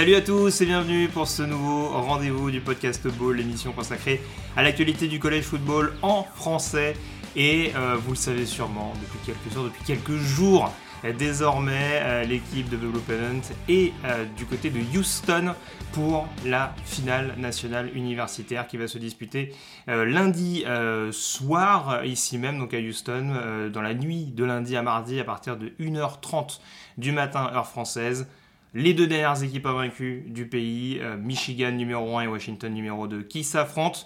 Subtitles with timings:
[0.00, 4.22] Salut à tous et bienvenue pour ce nouveau rendez-vous du podcast Ball, l'émission consacrée
[4.56, 6.94] à l'actualité du collège football en français.
[7.36, 10.72] Et euh, vous le savez sûrement, depuis quelques heures, depuis quelques jours,
[11.04, 13.92] euh, désormais, euh, l'équipe de Development est
[14.38, 15.54] du côté de Houston
[15.92, 19.54] pour la finale nationale universitaire qui va se disputer
[19.86, 20.64] lundi
[21.10, 25.58] soir, ici même, donc à Houston, dans la nuit de lundi à mardi, à partir
[25.58, 26.60] de 1h30
[26.96, 28.26] du matin, heure française.
[28.72, 33.22] Les deux dernières équipes invaincues du pays, euh, Michigan numéro 1 et Washington numéro 2,
[33.22, 34.00] qui s'affrontent.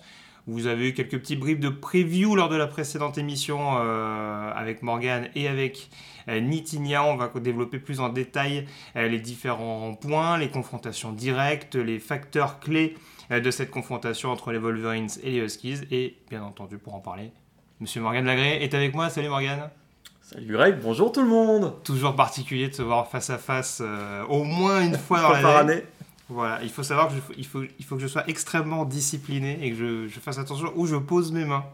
[0.47, 4.83] Vous avez eu quelques petits bribes de preview lors de la précédente émission euh, avec
[4.83, 5.91] Morgan et avec
[6.29, 7.05] euh, Nitinia.
[7.05, 12.95] On va développer plus en détail les différents points, les confrontations directes, les facteurs clés
[13.31, 15.81] de cette confrontation entre les Wolverines et les Huskies.
[15.91, 17.33] Et bien entendu, pour en parler,
[17.81, 19.09] Monsieur Morgan Lagré est avec moi.
[19.09, 19.71] Salut Morgan.
[20.35, 24.25] Salut Greg, bonjour tout le monde Toujours particulier de se voir face à face euh,
[24.25, 25.73] au moins une fois dans l'année.
[25.75, 25.83] année.
[26.29, 29.59] Voilà, il faut savoir que je- il, faut, il faut que je sois extrêmement discipliné
[29.65, 31.65] et que je, je fasse attention où je pose mes mains.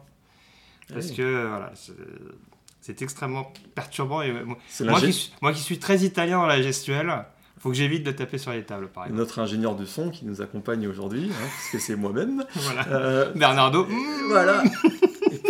[0.92, 1.16] Parce Oui.
[1.16, 4.20] que euh, voilà, c'est- extrêmement perturbant.
[4.20, 7.24] Et, euh, moi, qui, suis- moi qui suis très italien dans la gestuelle,
[7.58, 9.20] faut que j'évite de taper sur les tables, par exemple.
[9.20, 12.44] notre ingénieur de son qui nous accompagne aujourd'hui, hein, puisque c'est moi-même.
[12.56, 12.88] Voilà.
[12.88, 13.86] Euh, Bernardo,
[14.28, 14.62] voilà.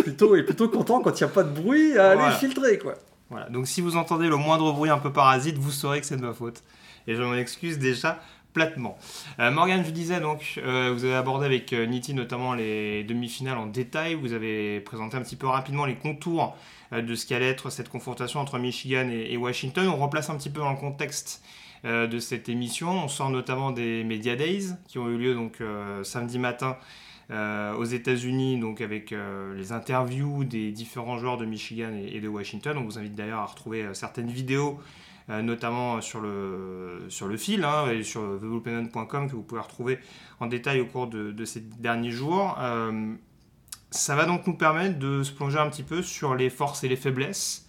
[0.01, 2.95] plutôt, est plutôt content quand il n'y a pas de bruit à aller filtrer quoi.
[3.29, 6.17] Voilà, donc si vous entendez le moindre bruit un peu parasite, vous saurez que c'est
[6.17, 6.63] de ma faute.
[7.07, 8.19] Et je m'en excuse déjà
[8.53, 8.97] platement.
[9.39, 13.57] Euh, Morgane, je disais donc, euh, vous avez abordé avec euh, Niti notamment les demi-finales
[13.57, 14.15] en détail.
[14.15, 16.57] Vous avez présenté un petit peu rapidement les contours
[16.91, 19.87] euh, de ce qu'allait être cette confrontation entre Michigan et, et Washington.
[19.87, 21.41] On replace un petit peu dans le contexte
[21.85, 23.05] euh, de cette émission.
[23.05, 25.59] On sort notamment des Media Days qui ont eu lieu donc
[26.03, 26.75] samedi matin
[27.31, 32.27] euh, aux États-Unis, donc avec euh, les interviews des différents joueurs de Michigan et, de
[32.27, 32.77] Washington.
[32.77, 34.79] On vous invite d'ailleurs à retrouver euh, certaines vidéos,
[35.29, 39.99] notamment sur le, sur le fil hein, et sur theblue.com que vous pouvez retrouver
[40.41, 42.57] en détail au cours de, ces derniers jours.
[43.91, 46.89] Ça va donc nous permettre de se plonger un petit peu sur les forces et
[46.89, 47.65] les faiblesses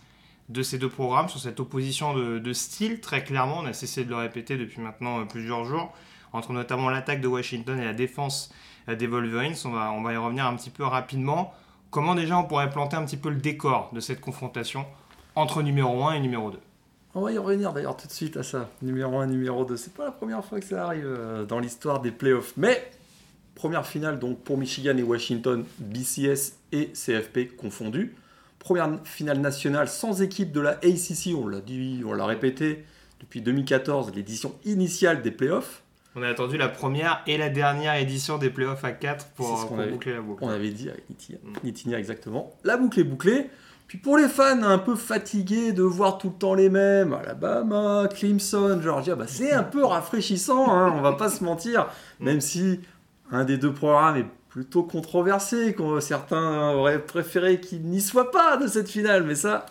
[0.48, 4.10] de ces deux programmes, sur cette opposition de, style, très clairement, on a cessé de
[4.10, 5.92] le répéter depuis maintenant plusieurs jours,
[6.32, 8.52] entre notamment l'attaque de Washington et la défense
[8.88, 9.54] des Wolverines.
[9.64, 11.52] On va, on va y revenir un petit peu rapidement.
[11.90, 14.86] Comment déjà on pourrait planter un petit peu le décor de cette confrontation
[15.34, 16.58] entre numéro 1 et numéro 2
[17.14, 18.70] On va y revenir d'ailleurs tout de suite à ça.
[18.80, 19.76] Numéro 1, numéro 2.
[19.76, 22.54] C'est pas la première fois que ça arrive euh, dans l'histoire des playoffs.
[22.56, 22.90] Mais
[23.54, 28.14] première finale donc pour Michigan et Washington, BCS et CFP confondus.
[28.58, 32.84] Première finale nationale sans équipe de la ACC, on l'a dit, on l'a répété
[33.20, 35.81] depuis 2014, l'édition initiale des playoffs.
[36.14, 39.78] On a attendu la première et la dernière édition des playoffs à 4 C'est pour,
[39.80, 40.44] avait- boucler la boucle.
[40.44, 41.04] On avait dit avec
[41.64, 42.00] Nitinia, Mm.
[42.00, 42.52] Exactement.
[42.64, 43.48] La boucle est bouclée.
[43.88, 48.08] Puis pour les fans un peu fatigués de voir tout le temps les mêmes, Alabama,
[48.14, 51.88] Clemson, Georgia, bah c'est un peu rafraîchissant, hein, on va pas se mentir.
[52.20, 52.80] Même si
[53.30, 58.66] un des deux programmes est plutôt controversé, certains auraient préféré qu'il n'y soit pas de
[58.66, 59.66] cette finale, mais ça,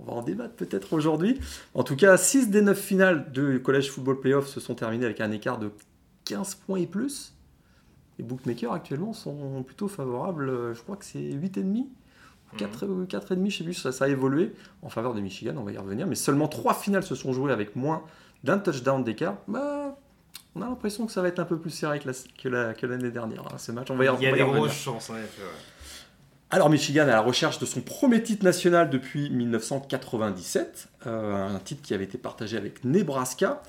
[0.00, 1.38] on va en débattre peut-être aujourd'hui.
[1.74, 5.20] En tout cas, 6 des 9 finales de College Football Playoff se sont terminées avec
[5.20, 5.70] un écart de
[6.24, 7.34] 15 points et plus.
[8.18, 11.86] Les bookmakers actuellement sont plutôt favorables, euh, je crois que c'est 8,5
[12.58, 14.52] 4, ou 4,5, je sais plus, ça, ça a évolué
[14.82, 16.06] en faveur de Michigan, on va y revenir.
[16.06, 18.02] Mais seulement 3 finales se sont jouées avec moins
[18.42, 19.36] d'un touchdown d'écart.
[19.46, 19.96] Bah,
[20.56, 22.74] on a l'impression que ça va être un peu plus serré que la- que la-
[22.74, 23.88] que l'année dernière, hein, ce match.
[23.90, 25.42] On va y, Il y a des grosses chances en effet.
[25.42, 25.48] ouais.
[26.52, 31.80] Alors Michigan à la recherche de son premier titre national depuis 1997, euh, un titre
[31.80, 33.62] qui avait été partagé avec Nebraska,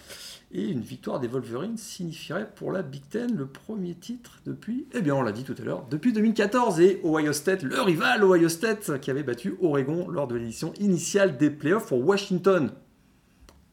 [0.52, 5.02] et une victoire des Wolverines signifierait pour la Big Ten le premier titre depuis, eh
[5.02, 8.50] bien on l'a dit tout à l'heure, depuis 2014 et Ohio State, le rival Ohio
[8.50, 12.72] State qui avait battu Oregon lors de l'édition initiale des playoffs pour Washington.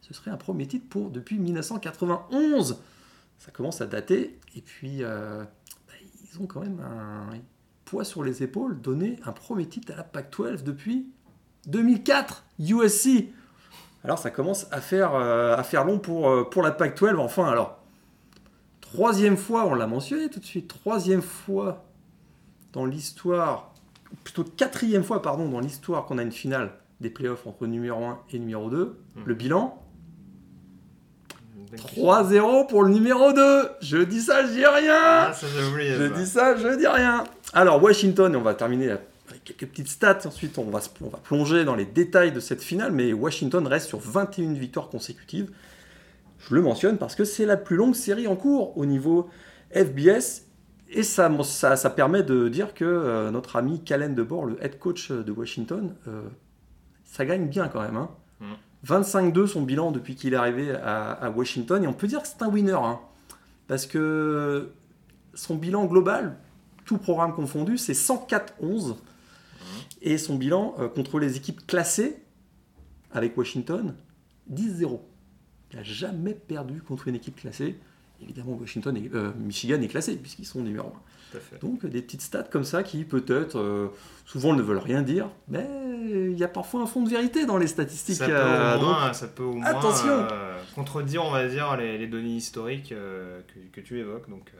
[0.02, 2.78] Ce serait un premier titre pour depuis 1991.
[3.38, 5.44] Ça commence à dater et puis euh,
[5.86, 5.94] bah,
[6.30, 7.30] ils ont quand même un
[7.88, 11.08] poids sur les épaules, donner un premier titre à la Pac-12 depuis
[11.66, 13.28] 2004, USC.
[14.04, 17.18] Alors ça commence à faire, euh, à faire long pour, euh, pour la Pac-12.
[17.18, 17.78] Enfin, alors,
[18.82, 21.86] troisième fois, on l'a mentionné tout de suite, troisième fois
[22.74, 23.72] dans l'histoire
[24.24, 28.18] plutôt quatrième fois pardon, dans l'histoire qu'on a une finale des playoffs entre numéro 1
[28.32, 28.84] et numéro 2.
[29.16, 29.22] Hmm.
[29.24, 29.82] Le bilan
[31.76, 33.68] 3-0 pour le numéro 2.
[33.80, 34.94] Je dis ça, je dis rien.
[34.96, 35.90] Ah, ça j'ai oublié.
[35.94, 36.14] Je ça.
[36.14, 37.24] dis ça, je dis rien.
[37.52, 40.18] Alors, Washington, et on va terminer avec quelques petites stats.
[40.24, 42.92] Ensuite, on va, se- on va plonger dans les détails de cette finale.
[42.92, 45.50] Mais Washington reste sur 21 victoires consécutives.
[46.38, 49.28] Je le mentionne parce que c'est la plus longue série en cours au niveau
[49.74, 50.44] FBS.
[50.90, 54.78] Et ça, ça, ça permet de dire que euh, notre ami Calen DeBoer, le head
[54.78, 56.22] coach de Washington, euh,
[57.04, 57.96] ça gagne bien quand même.
[57.96, 58.08] hein.
[58.40, 58.44] Mm.
[58.86, 61.82] 25-2 son bilan depuis qu'il est arrivé à, Washington.
[61.82, 62.72] Et on peut dire que c'est un winner.
[62.72, 63.00] hein.
[63.66, 64.70] parce que
[65.34, 66.36] son bilan global,
[66.84, 68.96] tout programme confondu, c'est 104-11.
[70.00, 72.22] Et son bilan euh, contre les équipes classées
[73.10, 73.94] avec Washington,
[74.52, 75.00] 10-0.
[75.70, 77.78] Il n'a jamais perdu contre une équipe classée.
[78.20, 80.90] Évidemment, Washington et euh, Michigan est classé puisqu'ils sont numéro 1.
[81.30, 81.60] Tout à fait.
[81.60, 83.88] Donc des petites stats comme ça qui peut-être, euh,
[84.24, 85.66] souvent ne veulent rien dire, mais
[86.08, 88.16] il y a parfois un fond de vérité dans les statistiques.
[88.16, 90.26] Ça peut, euh, au donc, moins, ça peut au moins attention.
[90.74, 93.42] contredire, on va dire, les, les données historiques que,
[93.72, 94.28] que tu évoques.
[94.30, 94.52] Donc,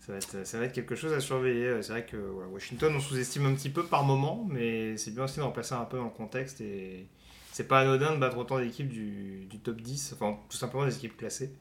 [0.00, 1.82] ça, va être, ça va être quelque chose à surveiller.
[1.82, 5.24] C'est vrai que voilà, Washington, on sous-estime un petit peu par moment, mais c'est bien
[5.24, 6.60] aussi de replacer un peu dans le contexte.
[6.60, 7.06] Et
[7.52, 10.96] c'est pas anodin de battre autant d'équipes du, du top 10, enfin, tout simplement des
[10.96, 11.52] équipes classées,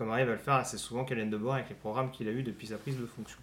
[0.00, 2.42] comme arrive à le faire assez souvent Kellen DeBoer avec les programmes qu'il a eu
[2.42, 3.36] depuis sa prise de fonction.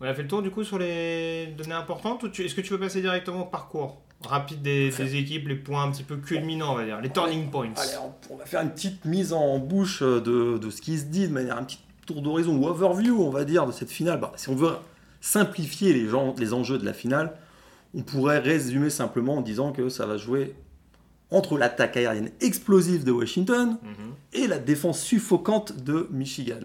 [0.00, 2.70] On a fait le tour du coup sur les données importantes tu- est-ce que tu
[2.70, 6.72] peux passer directement au parcours rapide des, des équipes, les points un petit peu culminants
[6.72, 7.70] on va dire, les turning points?
[7.76, 7.92] Allez,
[8.30, 11.28] on- va faire une petite mise en bouche euh, de, de ce qui se dit
[11.28, 14.18] de manière un petit tour d'horizon ou overview, on va dire, de cette finale.
[14.18, 14.72] Bah, si on veut
[15.20, 17.36] simplifier les, gens, les enjeux de la finale,
[17.94, 20.56] on pourrait résumer simplement en disant que ça va jouer
[21.32, 24.12] entre l'attaque aérienne explosive de Washington Mhm.
[24.34, 26.60] et la défense suffocante de Michigan.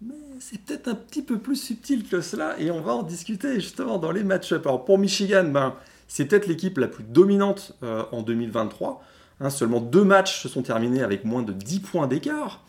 [0.00, 3.54] Mais c'est peut-être un petit peu plus subtil que cela et on va en discuter
[3.56, 4.64] justement dans les match-ups.
[4.66, 5.74] Alors pour Michigan, ben,
[6.06, 9.02] c'est peut-être l'équipe la plus dominante euh, en 2023.
[9.40, 12.64] Hein, seulement deux matchs se sont terminés avec moins de 10 points d'écart.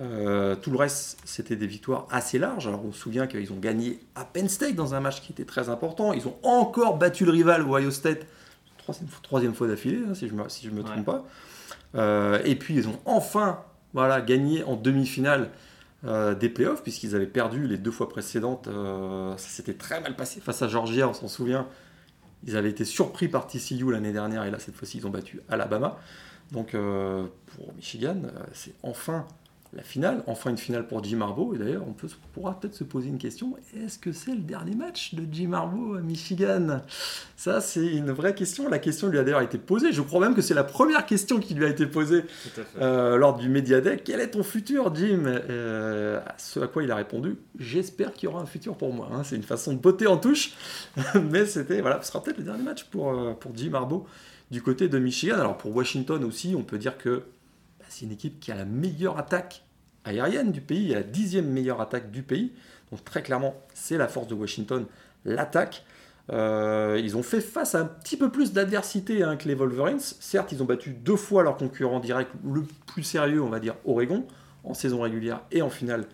[0.00, 2.66] Euh, tout le reste, c'était des victoires assez larges.
[2.66, 5.44] Alors on se souvient qu'ils ont gagné à Penn State dans un match qui était
[5.44, 6.12] très important.
[6.12, 8.26] Ils ont encore battu le rival Ohio State,
[8.92, 11.24] troisième, troisième fois d'affilée, hein, si je ne me, si je me trompe pas.
[11.94, 13.60] Euh, et puis ils ont enfin
[13.92, 15.50] voilà, gagné en demi-finale
[16.04, 18.68] euh, des playoffs, puisqu'ils avaient perdu les deux fois précédentes.
[18.68, 21.66] euh, ça s'était très mal passé face à Georgia, on s'en souvient.
[22.46, 25.40] Ils avaient été surpris par TCU l'année dernière, et là, cette fois-ci, ils ont battu
[25.50, 25.98] Alabama.
[26.52, 28.22] Donc, euh, pour Michigan,
[28.52, 29.26] c'est enfin
[29.72, 31.54] la finale, enfin une finale pour Jim Harbaugh.
[31.54, 34.40] Et d'ailleurs, on, peut, on pourra peut-être se poser une question est-ce que c'est le
[34.40, 36.80] dernier match de Jim Harbaugh à Michigan?
[37.36, 38.68] Ça, c'est une vraie question.
[38.68, 39.92] La question lui a d'ailleurs été posée.
[39.92, 42.24] Je crois même que c'est la première question qui lui a été posée
[42.80, 44.00] euh, lors du Media Day.
[44.04, 45.22] Quel est ton futur, Jim?
[45.26, 48.92] Euh, à Ce à quoi il a répondu J'espère qu'il y aura un futur pour
[48.92, 49.08] moi.
[49.12, 49.22] hein.
[49.22, 50.52] C'est une façon de botter en touche.
[51.30, 54.04] Mais c'était, voilà, ce sera peut-être le dernier match pour, euh, pour Jim Harbaugh
[54.50, 55.36] du côté de Michigan.
[55.38, 57.22] Alors pour Washington aussi, on peut dire que
[57.90, 59.62] c'est une équipe qui a la meilleure attaque
[60.04, 62.52] aérienne du pays, la dixième meilleure attaque du pays.
[62.90, 64.86] Donc très clairement, c'est la force de Washington,
[65.24, 65.84] l'attaque.
[66.32, 69.98] Euh, ils ont fait face à un petit peu plus d'adversité hein, que les Wolverines.
[70.00, 73.74] Certes, ils ont battu deux fois leur concurrent direct, le plus sérieux, on va dire,
[73.84, 74.24] Oregon,
[74.64, 76.06] en saison régulière et en finale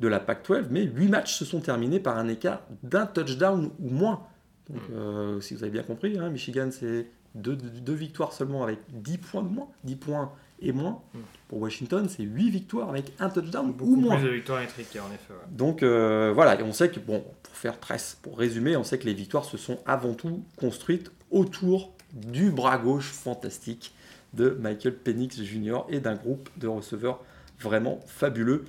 [0.00, 3.90] de la Pac-12, mais huit matchs se sont terminés par un écart d'un touchdown ou
[3.90, 4.22] moins.
[4.70, 8.62] Donc, euh, si vous avez bien compris, hein, Michigan, c'est deux, deux- deux victoires seulement
[8.64, 11.02] avec 10 points de moins, 10 points et moins.
[11.12, 11.18] Mm.
[11.48, 14.16] Pour Washington, c'est 8 victoires avec un touchdown ou moins.
[14.16, 15.32] plus de victoires étriquées en effet.
[15.32, 15.50] ouais.
[15.50, 18.98] Donc euh, voilà, et on sait que, bon, pour faire très, pour résumer, on sait
[18.98, 23.94] que les victoires se sont avant tout construites autour du bras gauche fantastique
[24.34, 25.80] de Michael Penix Jr.
[25.88, 27.20] et d'un groupe de receveurs
[27.60, 28.64] vraiment fabuleux.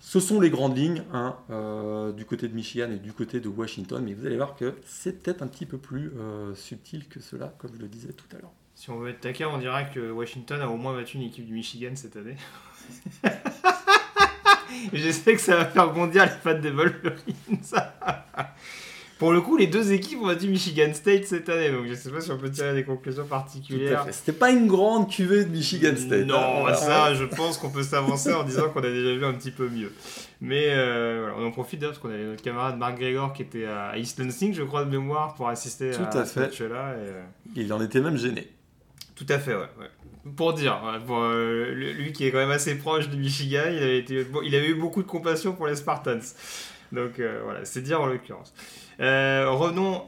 [0.00, 3.48] Ce sont les grandes lignes hein, euh, du côté de Michigan et du côté de
[3.48, 7.20] Washington, mais vous allez voir que c'est peut-être un petit peu plus euh, subtil que
[7.20, 8.52] cela, comme je le disais tout à l'heure.
[8.78, 11.44] Si on veut être taquin, on dira que Washington a au moins battu une équipe
[11.44, 12.36] du Michigan cette année.
[14.92, 17.58] Et je sais que ça va faire bondir les fans des Wolverines.
[19.18, 22.08] Pour le coup, les deux équipes ont battu Michigan State cette année, donc je sais
[22.08, 24.06] pas si on peut tirer des conclusions à particulières.
[24.12, 26.26] C'était pas une grande cuvée de Michigan State.
[26.26, 26.76] Non, hein, voilà.
[26.76, 29.68] ça, je pense qu'on peut s'avancer en disant qu'on a déjà vu un petit peu
[29.68, 29.92] mieux.
[30.40, 33.42] Mais euh, voilà, on en profite d'ailleurs parce qu'on avait notre camarade Marc Gregor qui
[33.42, 36.94] était à East Lansing, je crois, de mémoire, pour assister Tout à, à ce match-là.
[36.94, 37.22] et, euh,
[37.56, 38.46] Il en était même gêné.
[39.18, 39.66] Tout à fait, ouais.
[40.36, 44.74] Pour dire, euh, lui qui est quand même assez proche du Michigan, il avait, eu
[44.74, 46.20] beaucoup de compassion pour les Spartans.
[46.92, 48.54] Donc euh, voilà, c'est dire en l'occurrence.
[49.00, 50.04] Euh, revenons,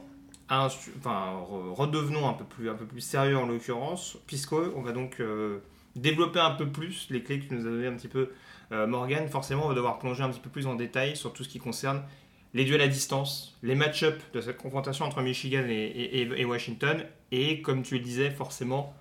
[0.47, 4.81] à un enfin, re- redevenons un peu plus, un peu plus sérieux en l'occurrence, puisqu'on
[4.81, 5.57] va donc euh,
[5.97, 8.29] développer un peu plus les clés que tu nous as donné un petit peu,
[8.71, 9.27] Morgan.
[9.27, 11.59] Forcément, on va devoir plonger un petit peu plus en détail sur tout ce qui
[11.59, 12.01] concerne
[12.53, 17.03] les duels à distance, les match-up de cette confrontation entre Michigan et Washington.
[17.33, 18.93] Et comme tu le disais, forcément,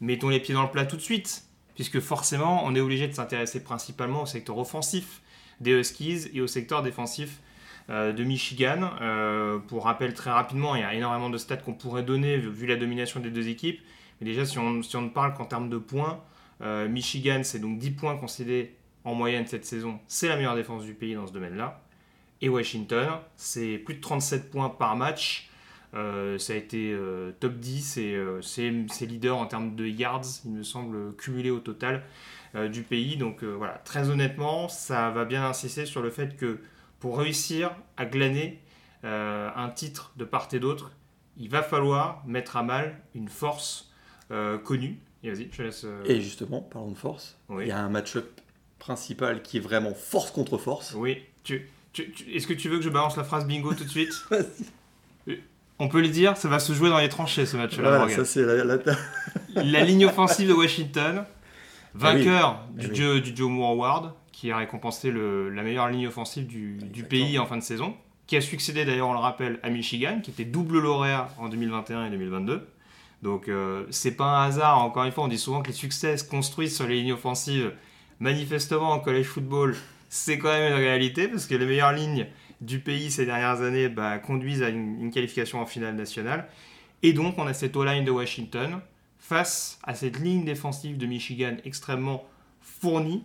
[0.00, 1.44] mettons les pieds dans le plat tout de suite.
[1.74, 5.22] Puisque forcément, on est obligé de s'intéresser principalement au secteur offensif
[5.60, 7.40] des Huskies et au secteur défensif
[7.88, 8.90] euh, de Michigan.
[9.00, 12.66] Euh, pour rappel, très rapidement, il y a énormément de stats qu'on pourrait donner vu,
[12.66, 13.80] la domination des deux équipes.
[14.20, 16.22] Mais déjà, si on, si on ne parle qu'en termes de points,
[16.62, 19.98] euh, Michigan, c'est donc 10 points concédés en moyenne cette saison.
[20.06, 21.82] C'est la meilleure défense du pays dans ce domaine-là.
[22.42, 25.49] Et Washington, c'est plus de 37 points par match.
[25.94, 28.70] Euh, ça a été euh, top 10 et euh, c'est
[29.06, 32.02] leader en termes de yards, il me semble, cumulé au total
[32.72, 33.16] du pays.
[33.16, 36.58] Donc voilà, très honnêtement, ça va bien insister sur le fait que
[36.98, 38.58] pour réussir à glaner
[39.04, 40.90] un titre de part et d'autre,
[41.36, 43.92] il va falloir mettre à mal une force
[44.64, 44.98] connue.
[45.22, 45.86] Et vas-y, je laisse.
[46.06, 47.38] Et justement, parlons de force.
[47.48, 47.64] Oui.
[47.66, 48.26] Il y a un match-up
[48.80, 50.94] principal qui est vraiment force contre force.
[50.94, 53.84] Oui, tu, tu- tu- est-ce que tu veux que je balance la phrase bingo tout
[53.84, 54.24] de suite?
[55.80, 57.96] On peut le dire, ça va se jouer dans les tranchées ce match-là.
[57.98, 58.78] Voilà, ça c'est la, la-
[59.64, 61.24] La ligne offensive de Washington,
[61.94, 62.94] vainqueur Eh du, oui.
[62.94, 67.38] Joe, du Joe Moore Award, qui a récompensé le- la meilleure ligne offensive du, pays
[67.38, 67.94] en fin de saison,
[68.26, 72.06] qui a succédé d'ailleurs, on le rappelle, à Michigan, qui était double lauréat en 2021
[72.06, 72.66] et 2022.
[73.22, 76.16] Donc euh, c'est pas un hasard, encore une fois, on dit souvent que les succès
[76.16, 77.72] se construisent sur les lignes offensives.
[78.18, 79.74] Manifestement, en college football,
[80.08, 82.26] c'est quand même une réalité, parce que les meilleures lignes
[82.60, 86.48] du pays ces dernières années bah, conduisent à une, qualification en finale nationale.
[87.02, 88.80] Et donc, on a cette O-line de Washington
[89.18, 92.24] face à cette ligne défensive de Michigan extrêmement
[92.60, 93.24] fournie.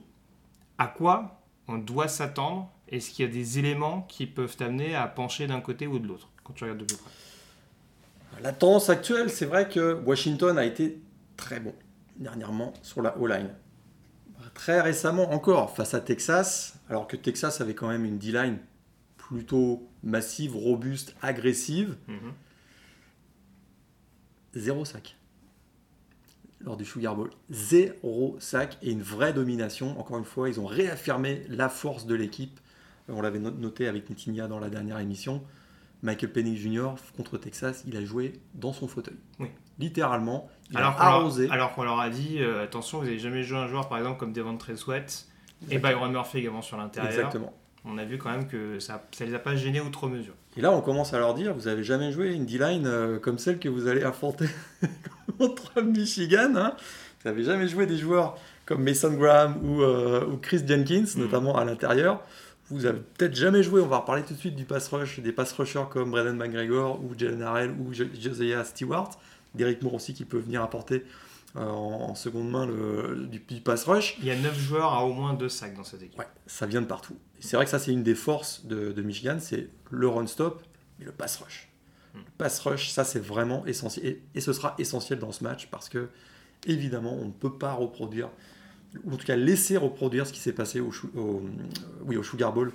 [0.78, 2.72] À quoi on doit s'attendre?
[2.90, 6.08] Est-ce qu'il y a des éléments qui peuvent t'amener à pencher d'un côté ou de
[6.08, 7.12] l'autre quand tu regardes de plus près?
[8.42, 11.02] La tendance actuelle, c'est vrai que Washington a été
[11.38, 11.74] très bon
[12.18, 13.50] dernièrement sur la O-line.
[14.54, 18.60] Très récemment encore face à Texas, alors que Texas avait quand même une D-line
[19.28, 21.98] plutôt massive, robuste, agressive.
[22.08, 22.34] Mhm.
[24.54, 25.18] Zéro sac.
[26.62, 27.30] Lors du Sugar Bowl.
[27.50, 30.00] Zéro sac et une vraie domination.
[30.00, 32.60] Encore une fois, ils ont réaffirmé la force de l'équipe.
[33.10, 35.44] On l'avait no- noté avec Nitinia dans la dernière émission.
[36.02, 36.92] Michael Penix Jr.
[37.18, 39.18] contre Texas, il a joué dans son fauteuil.
[39.40, 39.48] Oui.
[39.80, 41.50] Littéralement, il Alors a qu'on leur- arrosé.
[41.50, 44.20] alors qu'on leur a dit euh, attention, vous n'avez jamais joué un joueur par exemple
[44.20, 45.28] comme Devontae Sweat
[45.70, 47.12] et Byron Murphy également sur l'intérieur.
[47.12, 47.54] Exactement.
[47.88, 50.34] On a vu quand même que ça ne les a pas gênés outre mesure.
[50.58, 53.38] Et là, on commence à leur dire, vous avez jamais joué une D-line euh, comme
[53.38, 54.46] celle que vous allez affronter
[55.38, 56.54] contre Michigan.
[56.56, 56.74] hein.
[57.24, 61.22] vous n'avez jamais joué des joueurs comme Mason Graham ou, euh, ou Chris Jenkins, Mhm.
[61.22, 62.22] notamment à l'intérieur.
[62.72, 65.32] Vous avez peut-être jamais joué, on va reparler tout de suite du pass rush, des
[65.32, 69.12] pass rushers comme Brendan McGregor ou Jalen Harrell ou Jo- Josiah Stewart.
[69.54, 71.06] Derek Moore aussi qui peut venir apporter
[71.58, 74.18] euh, en, en seconde main le, du pass rush.
[74.20, 76.18] Il y a 9 joueurs à au moins 2 sacs dans cette équipe.
[76.18, 77.16] Ouais, ça vient de partout.
[77.40, 80.64] C'est vrai que ça, c'est une des forces de, de Michigan, c'est le run-stop
[81.02, 81.70] et le pass rush.
[82.14, 82.20] Hmm.
[82.20, 84.06] Le pass rush, ça, c'est vraiment essentiel.
[84.06, 86.10] Et, et ce sera essentiel dans ce match parce que,
[86.66, 88.30] évidemment, on ne peut pas reproduire,
[89.04, 91.44] ou en tout cas laisser reproduire ce qui s'est passé au, chou- au-
[92.06, 92.72] oui, au Sugar Bowl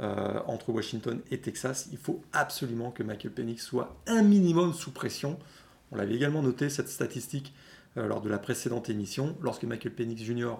[0.00, 1.88] euh, entre Washington et Texas.
[1.92, 5.38] Il faut absolument que Michael Penix soit un minimum sous pression.
[5.92, 7.52] On l'avait également noté, cette statistique,
[7.96, 9.36] euh, lors de la précédente émission.
[9.42, 10.54] Lorsque Michael Penix Jr.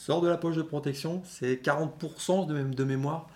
[0.00, 3.28] sort de la poche de protection, c'est 40% de, de mémoire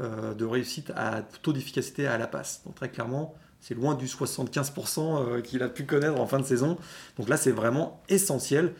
[0.00, 2.62] euh, de réussite à taux d'efficacité à la passe.
[2.64, 6.44] Donc très clairement, c'est loin du 75% euh, qu'il a pu connaître en fin de
[6.44, 6.76] saison.
[7.18, 8.74] Donc là, c'est vraiment essentiel.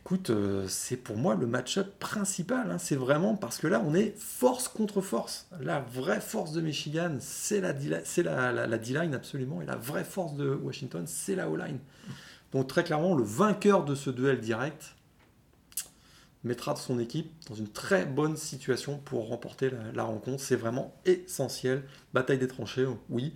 [0.00, 2.70] Écoute, euh, c'est pour moi le match-up principal.
[2.70, 2.76] hein.
[2.78, 5.46] C'est vraiment parce que là, on est force contre force.
[5.60, 9.62] La vraie force de Michigan, c'est la, D- c'est la, la- la D-line absolument.
[9.62, 11.78] Et la vraie force de Washington, c'est la O-line.
[12.54, 14.94] Donc très clairement, le vainqueur de ce duel direct
[16.44, 20.42] mettra son équipe dans une très bonne situation pour remporter la, rencontre.
[20.42, 21.82] C'est vraiment essentiel.
[22.12, 23.34] Bataille des tranchées, oui.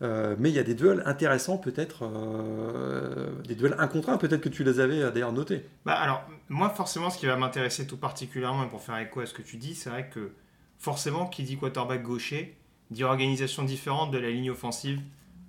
[0.00, 4.16] Euh, mais il y a des duels intéressants, peut-être, euh, des duels un contre un,
[4.16, 5.64] peut-être que tu les avais euh, d'ailleurs notés.
[5.84, 9.26] Bah alors, moi forcément, ce qui va m'intéresser tout particulièrement, et pour faire écho à
[9.26, 10.32] ce que tu dis, c'est vrai que
[10.78, 12.56] forcément, qui dit quarterback gaucher,
[12.90, 15.00] dit organisation différente de la ligne offensive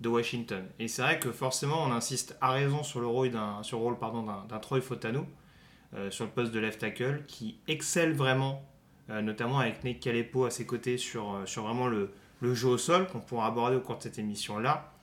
[0.01, 0.63] de Washington.
[0.79, 3.83] Et c'est vrai que forcément, on insiste à raison sur le rôle d'un, sur le
[3.83, 5.25] rôle, pardon, d'un, Troy Fotano,
[5.95, 8.63] euh, sur le poste de left tackle, qui excelle vraiment,
[9.09, 12.69] euh, notamment avec Nick Calepo à ses côtés sur, euh, sur vraiment le, le jeu
[12.69, 14.93] au sol, qu'on pourra aborder au cours de cette émission-là.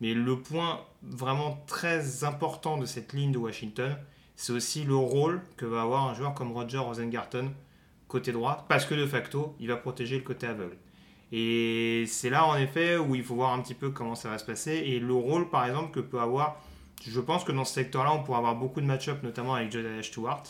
[0.00, 3.96] Mais le point vraiment très important de cette ligne de Washington,
[4.36, 7.50] c'est aussi le rôle que va avoir un joueur comme Roger Rosengarten
[8.08, 10.76] côté droit, parce que de facto, il va protéger le côté aveugle.
[11.32, 14.38] Et c'est là en effet où il faut voir un petit peu comment ça va
[14.38, 16.60] se passer et le rôle par exemple que peut avoir.
[17.06, 20.02] Je pense que dans ce secteur-là, on pourra avoir beaucoup de match-up, notamment avec Josiah
[20.02, 20.42] Stewart.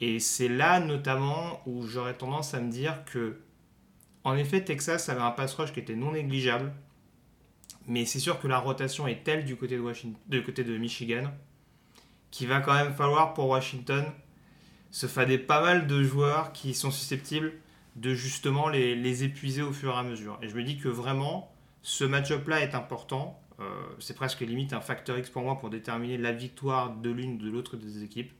[0.00, 3.38] Et c'est là notamment où j'aurais tendance à me dire que,
[4.24, 6.72] en effet, Texas avait un pass rush qui était non négligeable.
[7.86, 10.76] Mais c'est sûr que la rotation est telle du côté de, Washington, du côté de
[10.76, 11.24] Michigan
[12.32, 14.04] qu'il va quand même falloir pour Washington
[14.90, 17.52] se fader pas mal de joueurs qui sont susceptibles
[17.96, 20.38] de justement les, les épuiser au fur et à mesure.
[20.42, 23.40] Et je me dis que vraiment, ce match-up-là est important.
[23.60, 23.64] Euh,
[23.98, 27.38] c'est presque limite un facteur X pour moi pour déterminer la victoire de l'une ou
[27.38, 28.32] de l'autre des équipes.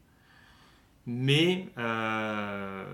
[1.06, 2.84] Mais euh,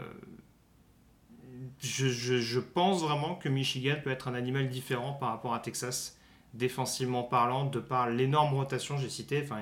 [1.81, 6.19] je, je- pense vraiment que Michigan peut être un animal différent par rapport à Texas,
[6.55, 9.43] défensivement parlant, de par l'énorme rotation j'ai cité.
[9.45, 9.61] Enfin,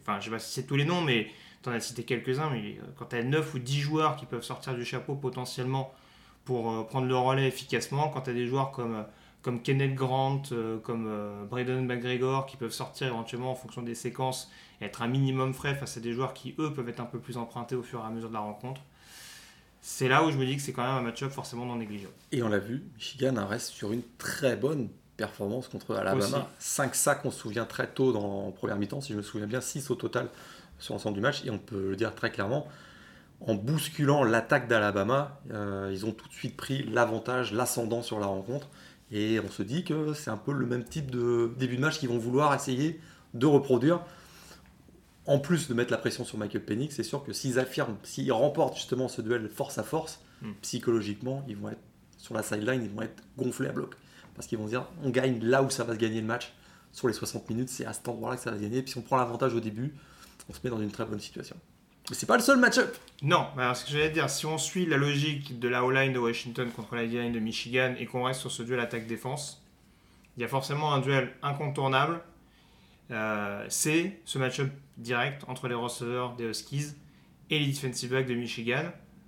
[0.00, 1.28] enfin je sais pas si c'est tous les noms, mais
[1.62, 2.50] tu en as cité quelques-uns.
[2.50, 5.92] Mais quand tu as 9 ou 10 joueurs qui peuvent sortir du chapeau potentiellement
[6.44, 9.02] pour euh, prendre le relais efficacement, quand tu as des joueurs comme, euh,
[9.42, 11.08] comme Kenneth Grant, euh, comme
[11.50, 15.74] Braden McGregor qui peuvent sortir éventuellement en fonction des séquences et être un minimum frais
[15.74, 18.06] face à des joueurs qui eux peuvent être un peu plus empruntés au fur et
[18.06, 18.80] à mesure de la rencontre.
[19.80, 22.14] C'est là où je me dis que c'est quand même un match-up forcément non négligeable.
[22.30, 26.24] Et on l'a vu, Michigan reste sur une très bonne performance contre Alabama.
[26.24, 26.46] Aussi.
[26.60, 29.48] 5 sacs, on se souvient très tôt dans, en première mi-temps, si je me souviens
[29.48, 30.28] bien, 6 au total
[30.78, 31.44] sur l'ensemble du match.
[31.44, 32.68] Et on peut le dire très clairement,
[33.46, 38.26] en bousculant l'attaque d'Alabama, euh, ils ont tout de suite pris l'avantage, l'ascendant sur la
[38.26, 38.68] rencontre.
[39.10, 41.98] Et on se dit que c'est un peu le même type de début de match
[41.98, 43.00] qu'ils vont vouloir essayer
[43.34, 44.00] de reproduire.
[45.26, 48.32] En plus de mettre la pression sur Michael Penix, c'est sûr que s'ils affirment, s'ils
[48.32, 50.52] remportent justement ce duel force à force, Mm.
[50.62, 51.80] psychologiquement, ils vont être
[52.18, 53.94] sur la sideline, ils vont être gonflés à bloc.
[54.34, 56.52] Parce qu'ils vont se dire, on gagne là où ça va se gagner le match.
[56.90, 58.82] Sur les 60 minutes, c'est à cet endroit-là que ça va se gagner.
[58.82, 59.94] Puis si on prend l'avantage au début,
[60.48, 61.56] on se met dans une très bonne situation.
[62.12, 62.94] Mais c'est pas le seul match-up.
[63.22, 66.18] Non, alors ce que j'allais dire, si on suit la logique de la O-line de
[66.18, 69.64] Washington contre la D-line de Michigan et qu'on reste sur ce duel attaque-défense,
[70.36, 72.20] il y a forcément un duel incontournable.
[73.12, 76.88] Euh, c'est ce match-up direct entre les receveurs des Huskies
[77.48, 78.82] et les defensive backs de Michigan.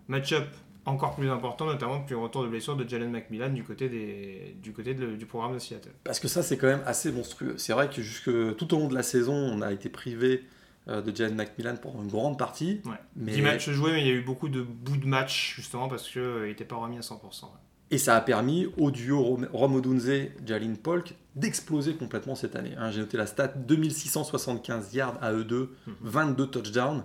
[0.08, 0.46] Match-up
[0.84, 4.56] encore plus important, notamment depuis le retour de blessure de Jalen McMillan du côté, des,
[4.62, 5.88] du, côté de- du programme de Seattle.
[6.04, 7.54] Parce que ça, c'est quand même assez monstrueux.
[7.56, 10.44] C'est vrai que jusque tout au long de la saison, on a été privé
[10.86, 12.80] de Jalen McMillan pendant une grande partie.
[12.84, 12.92] Ouais.
[13.16, 13.32] Mais...
[13.32, 16.08] 10 matchs joués, mais il y a eu beaucoup de bouts de match justement parce
[16.10, 17.14] qu'il n'était pas remis à 100%.
[17.44, 17.48] ouais.
[17.90, 20.10] Et ça a permis au duo Rom- Rom Odunze,
[20.44, 22.72] Jalin Polk d'exploser complètement cette année.
[22.78, 22.90] hein.
[22.90, 25.94] J'ai noté la stat 2675 yards à eux deux, Mhm.
[26.02, 27.02] 22 touchdowns.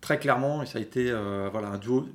[0.00, 2.08] Très clairement, ça a été euh, voilà, un duo,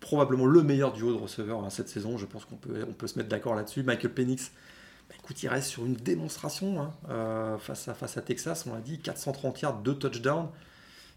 [0.00, 2.16] probablement le meilleur duo de receveurs hein, cette saison.
[2.18, 3.82] Je pense qu'on peut, on peut se mettre d'accord là-dessus.
[3.82, 4.52] Michael Penix,
[5.14, 8.64] écoute, il reste sur une démonstration hein, euh, face, à, face à Texas.
[8.66, 10.48] On l'a dit, 430 yards, 2 touchdowns.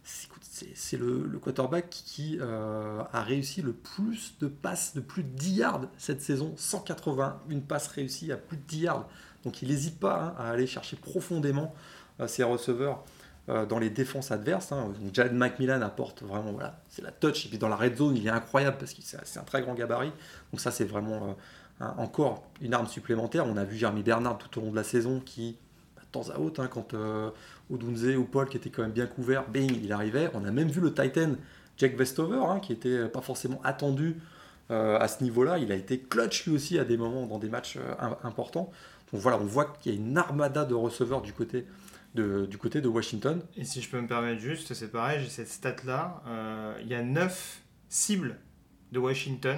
[0.03, 5.53] C'est le, quarterback qui euh, a réussi le plus de passes de plus de 10
[5.53, 6.53] yards cette saison.
[6.57, 9.09] 180, une passe réussie à plus de 10 yards.
[9.43, 11.73] Donc il n'hésite pas hein, à aller chercher profondément
[12.19, 13.03] euh, ses receveurs
[13.67, 14.71] dans les défenses adverses.
[14.71, 14.93] Hein.
[15.01, 17.45] Donc, Jaden McMillan apporte vraiment, voilà, c'est la touch.
[17.45, 19.73] Et puis dans la red zone, il est incroyable parce que c'est un très grand
[19.73, 20.13] gabarit.
[20.53, 21.35] Donc ça, c'est vraiment
[21.81, 23.45] un- encore une arme supplémentaire.
[23.47, 25.57] On a vu Jeremy Bernard tout au long de la saison qui,
[25.95, 27.29] bah, de temps à autre, hein, quand euh,
[27.69, 30.29] Odunze ou Paul qui était quand même bien couvert, bing, il arrivait.
[30.33, 31.31] On a même vu le Titan
[31.77, 34.17] Jack Vestover hein, qui était pas forcément attendu
[34.69, 35.57] euh, à ce niveau-là.
[35.57, 38.71] Il a été clutch lui aussi à des moments dans des matchs euh, im- importants.
[39.11, 41.65] Donc voilà, on voit qu'il y a une armada de receveurs du côté
[42.15, 43.41] de, du côté de Washington.
[43.57, 46.21] Et si je peux me permettre juste, c'est pareil, j'ai cette stat-là.
[46.27, 48.37] euh, Il y a 9 cibles
[48.91, 49.57] de Washington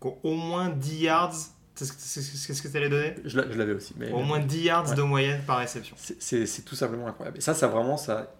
[0.00, 1.34] qui ont au moins 10 yards.
[1.74, 3.14] C'est ce que- tu allais donner?
[3.24, 3.94] Je l'a- je l'avais aussi.
[3.98, 4.94] Mais Au moins 10 yards Ouais.
[4.96, 5.94] de moyenne par réception.
[5.98, 7.36] c'est- tout simplement incroyable.
[7.38, 8.32] Et ça, ça vraiment, ça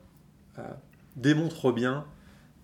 [0.58, 0.62] euh,
[1.16, 2.06] démontre bien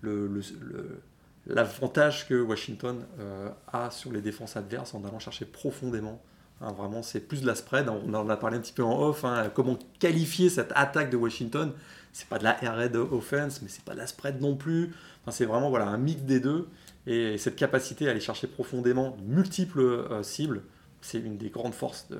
[0.01, 1.01] le- le- le-
[1.45, 6.21] l'avantage que Washington euh, a sur les défenses adverses en allant chercher profondément.
[6.61, 7.89] Hein, vraiment, c'est plus de la spread.
[7.89, 9.25] On en a parlé un petit peu en off.
[9.25, 11.71] hein, comment qualifier cette attaque de Washington
[12.13, 14.93] C'est pas de la air raid offense, mais c'est pas de la spread non plus.
[15.21, 16.67] Enfin, c'est vraiment voilà, un mix des deux.
[17.07, 20.61] Et cette capacité à aller chercher profondément multiples euh, cibles,
[21.01, 22.17] c'est une des grandes forces de,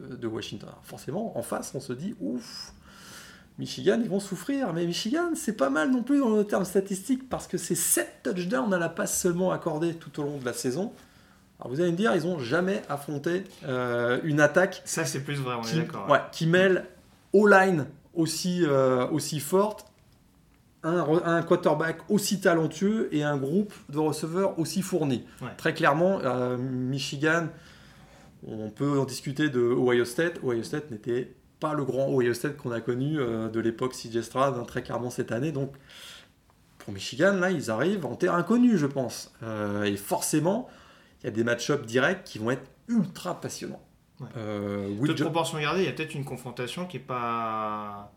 [0.00, 0.70] de- de Washington.
[0.82, 2.72] Forcément, en face, on se dit ouf,
[3.58, 4.72] Michigan, ils vont souffrir.
[4.72, 8.22] Mais Michigan, c'est pas mal non plus dans le terme statistique parce que c'est 7
[8.24, 10.92] touchdowns à la passe seulement accordés tout au long de la saison.
[11.60, 15.36] Alors vous allez me dire, ils n'ont jamais affronté euh, une attaque Ça, c'est plus
[15.36, 16.10] vrai, on est qui, d'accord.
[16.10, 16.86] ouais, qui mêle
[17.32, 19.86] O-line aussi, euh, aussi forte,
[20.84, 25.24] un, quarterback aussi talentueux et un groupe de receveurs aussi fourni.
[25.40, 25.48] Ouais.
[25.56, 27.48] Très clairement, euh, Michigan,
[28.46, 30.40] on peut en discuter de Ohio State.
[30.44, 34.20] Ohio State n'était pas le grand Ohio State qu'on a connu euh, de l'époque CJ
[34.20, 35.52] Stroud, hein, très clairement cette année.
[35.52, 35.72] Donc,
[36.78, 39.32] pour Michigan, là, ils arrivent en terre inconnue, je pense.
[39.42, 40.68] Euh, et forcément,
[41.22, 43.82] il y a des match-ups directs qui vont être ultra passionnants.
[44.20, 44.28] Ouais.
[45.06, 48.12] Toute proportion gardée, il y a peut-être une confrontation qui est pas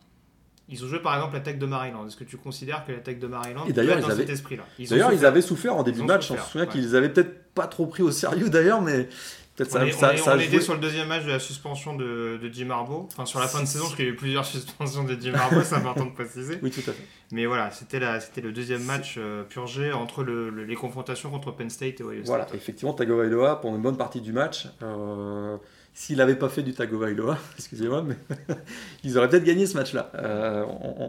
[0.70, 2.06] Ils ont joué par exemple l'attaque de Maryland.
[2.08, 4.24] Est-ce que tu considères que l'attaque de Maryland Et d'ailleurs, peut être ils dans avaient-
[4.24, 4.64] cet esprit-là?
[4.80, 6.28] Ils D'ailleurs, ils avaient souffert en début Ils de match.
[6.28, 6.72] souffert, on se souvient ouais.
[6.74, 9.08] qu'ils avaient peut-être pas trop pris au sérieux d'ailleurs, mais
[9.56, 11.40] peut-être ça, est- ça, on est- ça on était sur le deuxième match de la
[11.40, 13.08] suspension de, de Jim Harbaugh.
[13.14, 15.34] Enfin, sur la fin de saison, parce qu'il y a eu plusieurs suspensions de Jim
[15.36, 16.60] Harbaugh, c'est important de préciser.
[16.62, 17.04] Oui, tout à fait.
[17.32, 18.00] Mais voilà, c'était
[18.42, 22.16] le deuxième match euh, purgé entre le- le- les confrontations contre Penn State et Ohio
[22.18, 22.26] State.
[22.28, 25.56] Voilà, effectivement, Tagovailoa, pendant une bonne partie du match, euh,
[25.98, 28.18] s'il n'avait pas fait du Tagovailoa, excusez-moi, mais
[29.04, 30.12] ils auraient peut-être gagné ce match-là.
[30.14, 30.64] Euh,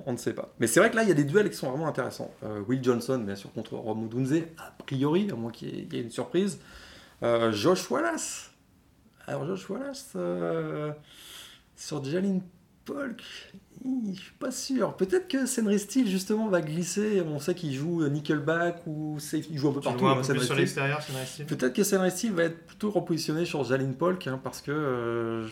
[0.07, 0.55] on, ne sait pas.
[0.61, 2.33] Mais c'est vrai que là, il y a des duels qui sont vraiment intéressants.
[2.43, 6.01] Euh, Will Johnson, bien sûr, contre Rome Odunze, a priori, à moins qu'il y, ait-
[6.01, 6.59] une surprise.
[7.23, 8.51] Euh, Josh Wallace.
[9.27, 10.17] Alors, Josh Wallace,
[11.77, 12.41] sur Jalen
[12.87, 13.23] Polk,
[13.85, 14.97] je suis pas sûr.
[14.97, 17.23] Peut-être que Senry Steele, justement, va glisser.
[17.23, 19.19] On sait qu'il joue Nickelback ou.
[19.33, 20.07] Il joue un peu Tu partout.
[20.07, 21.01] un hein, peu sur l'extérieur,
[21.47, 25.49] Peut-être que Senry Steele va être plutôt repositionné sur Jalin Polk, hein, parce que euh,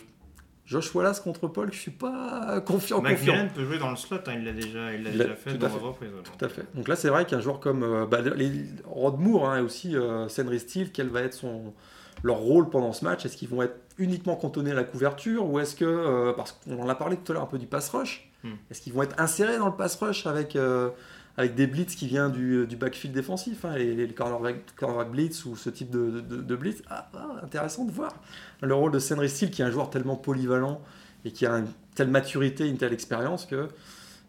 [0.65, 3.01] Josh Wallace contre Polk, je suis pas confiant.
[3.01, 5.57] McMillan peut jouer dans le slot, hein, il l'a déjà, il l'a déjà fait tout
[5.57, 6.05] dans à fait.
[6.05, 6.11] ouais.
[6.23, 6.65] Tout à fait.
[6.75, 9.95] Donc là, c'est vrai qu'un joueur comme euh, bah, les, Rod Moore hein, et aussi
[9.95, 11.73] euh, Senry Steele, quel va être son,
[12.23, 15.59] leur rôle pendant ce match Est-ce qu'ils vont être uniquement cantonnés à la couverture ou
[15.59, 17.89] est-ce que, euh, parce qu'on en a parlé tout à l'heure un peu du pass
[17.89, 18.49] rush, Hmm.
[18.69, 20.89] est-ce qu'ils vont être insérés dans le pass rush avec, euh,
[21.37, 25.43] avec des blitz qui viennent du, du backfield défensif, hein, les, les cornerback, cornerback blitz
[25.45, 26.83] ou ce type de, de- de blitz?
[26.87, 28.13] Ah, ah, Intéressant de voir
[28.61, 30.81] le rôle de Senry Steele qui est un joueur tellement polyvalent
[31.25, 33.69] et qui a une telle maturité, une telle expérience que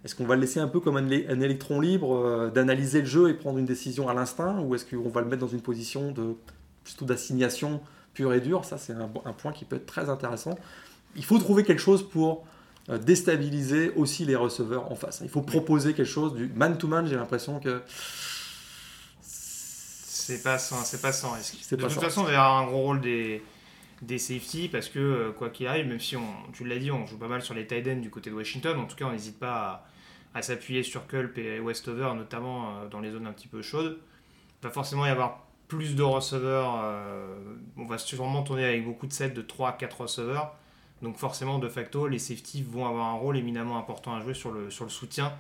[0.07, 3.29] est-ce qu'on va le laisser un peu comme un, électron libre euh, d'analyser le jeu
[3.29, 6.13] et prendre une décision à l'instinct ou est-ce qu'on va le mettre dans une position
[6.13, 6.35] de
[6.89, 7.81] plutôt d'assignation
[8.15, 10.59] pure et dure Ça, c'est un, un point qui peut être très intéressant.
[11.17, 12.47] Il faut trouver quelque chose pour
[12.89, 15.21] euh, déstabiliser aussi les receveurs en face.
[15.23, 17.07] Il faut proposer quelque chose du man-to-man.
[17.07, 17.83] J'ai l'impression que
[19.21, 21.57] C'est pas sans, c'est pas sans risque.
[21.63, 23.43] C'est de toute sans façon, il y avoir un gros rôle des,
[24.03, 27.07] des safety parce que euh, quoi qu'il arrive, même si on, tu l'as dit, on
[27.07, 28.79] joue pas mal sur les tight ends du côté de Washington.
[28.79, 29.87] En tout cas, on n'hésite pas
[30.35, 33.63] à, à s'appuyer sur Culp et Westover, notamment euh, dans les zones un petit peu
[33.63, 33.99] chaudes.
[34.61, 36.81] Il va forcément y avoir plus de receveurs.
[36.83, 37.37] euh,
[37.77, 40.55] on va sûrement tourner avec beaucoup de sets de 3 à 4 receveurs.
[41.03, 44.51] Donc forcément, de facto, les safety vont avoir un rôle éminemment important à jouer sur
[44.53, 45.33] le, sur le soutien.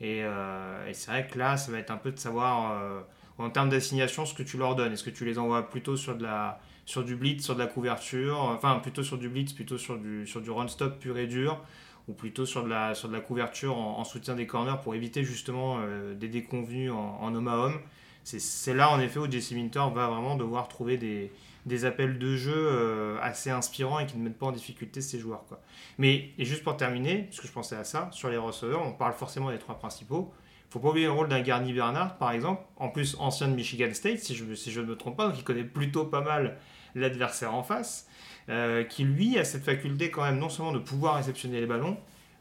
[0.00, 3.00] Et, euh, c'est vrai que là, ça va être un peu de savoir, euh,
[3.38, 4.92] en termes d'assignation, ce que tu leur donnes.
[4.92, 7.66] Est-ce que tu les envoies plutôt sur, de la, sur du blitz, sur de la
[7.66, 11.60] couverture, enfin plutôt sur du blitz, plutôt sur du, sur du run-stop pur et dur,
[12.08, 14.94] ou plutôt sur de la, sur de la couverture en, en soutien des corners pour
[14.94, 15.78] éviter justement
[16.14, 17.80] des déconvenus en, en homme à homme?
[18.24, 21.32] C'est- là en effet où Jesse Minter va vraiment devoir trouver des,
[21.66, 25.18] des appels de jeu euh, assez inspirants et qui ne mettent pas en difficulté ses
[25.18, 25.44] joueurs.
[25.48, 25.60] Quoi.
[25.98, 28.92] Mais, et juste pour terminer, parce que je pensais à ça, sur les receveurs, on
[28.92, 30.32] parle forcément des trois principaux.
[30.70, 33.92] faut pas oublier le rôle d'un Garni Bernard, par exemple, en plus ancien de Michigan
[33.92, 36.58] State, si je, si je ne me trompe pas, donc il connaît plutôt pas mal
[36.94, 38.06] l'adversaire en face,
[38.48, 41.96] euh, qui lui a cette faculté quand même non seulement de pouvoir réceptionner les ballons,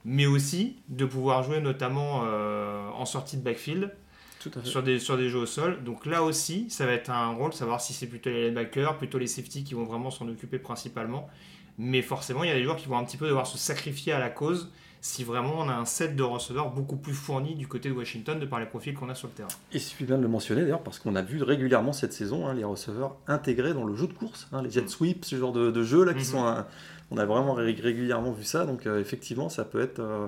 [0.05, 3.93] mais aussi de pouvoir jouer notamment euh, en sortie de backfield,
[4.39, 4.67] tout à fait.
[4.67, 5.83] sur des, sur des jeux au sol.
[5.83, 9.17] Donc là aussi, ça va être un rôle, savoir si c'est plutôt les linebackers, plutôt
[9.17, 11.29] les safety qui vont vraiment s'en occuper principalement.
[11.77, 14.11] Mais forcément, il y a des joueurs qui vont un petit peu devoir se sacrifier
[14.13, 14.69] à la cause
[15.01, 18.37] si vraiment on a un set de receveurs beaucoup plus fourni du côté de Washington
[18.37, 19.47] de par les profils qu'on a sur le terrain.
[19.71, 22.53] Et c'est bien de le mentionner d'ailleurs parce qu'on a vu régulièrement cette saison hein,
[22.53, 25.71] les receveurs intégrés dans le jeu de course, hein, les jet sweeps, ce genre de,
[25.71, 26.25] de jeux là qui Mhm.
[26.25, 26.45] sont.
[26.45, 26.67] un-
[27.11, 29.99] on a vraiment ré- régulièrement vu ça, donc euh, effectivement ça peut être.
[29.99, 30.27] euh,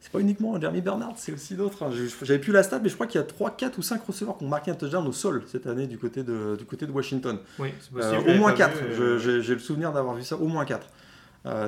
[0.00, 1.82] c'est pas uniquement Jeremy Bernard, c'est aussi d'autres.
[1.84, 1.90] hein.
[2.22, 4.38] J'avais plus la stat, mais je crois qu'il y a 3, 4 ou 5 receveurs
[4.38, 6.92] qui ont marqué un touchdown au sol cette année du côté de, du côté de
[6.92, 7.38] Washington.
[7.58, 8.30] Oui, c'est Euh, possible.
[8.30, 10.46] je au moins pas 4, vu, Je- euh, j'ai le souvenir d'avoir vu ça, au
[10.48, 10.86] moins 4.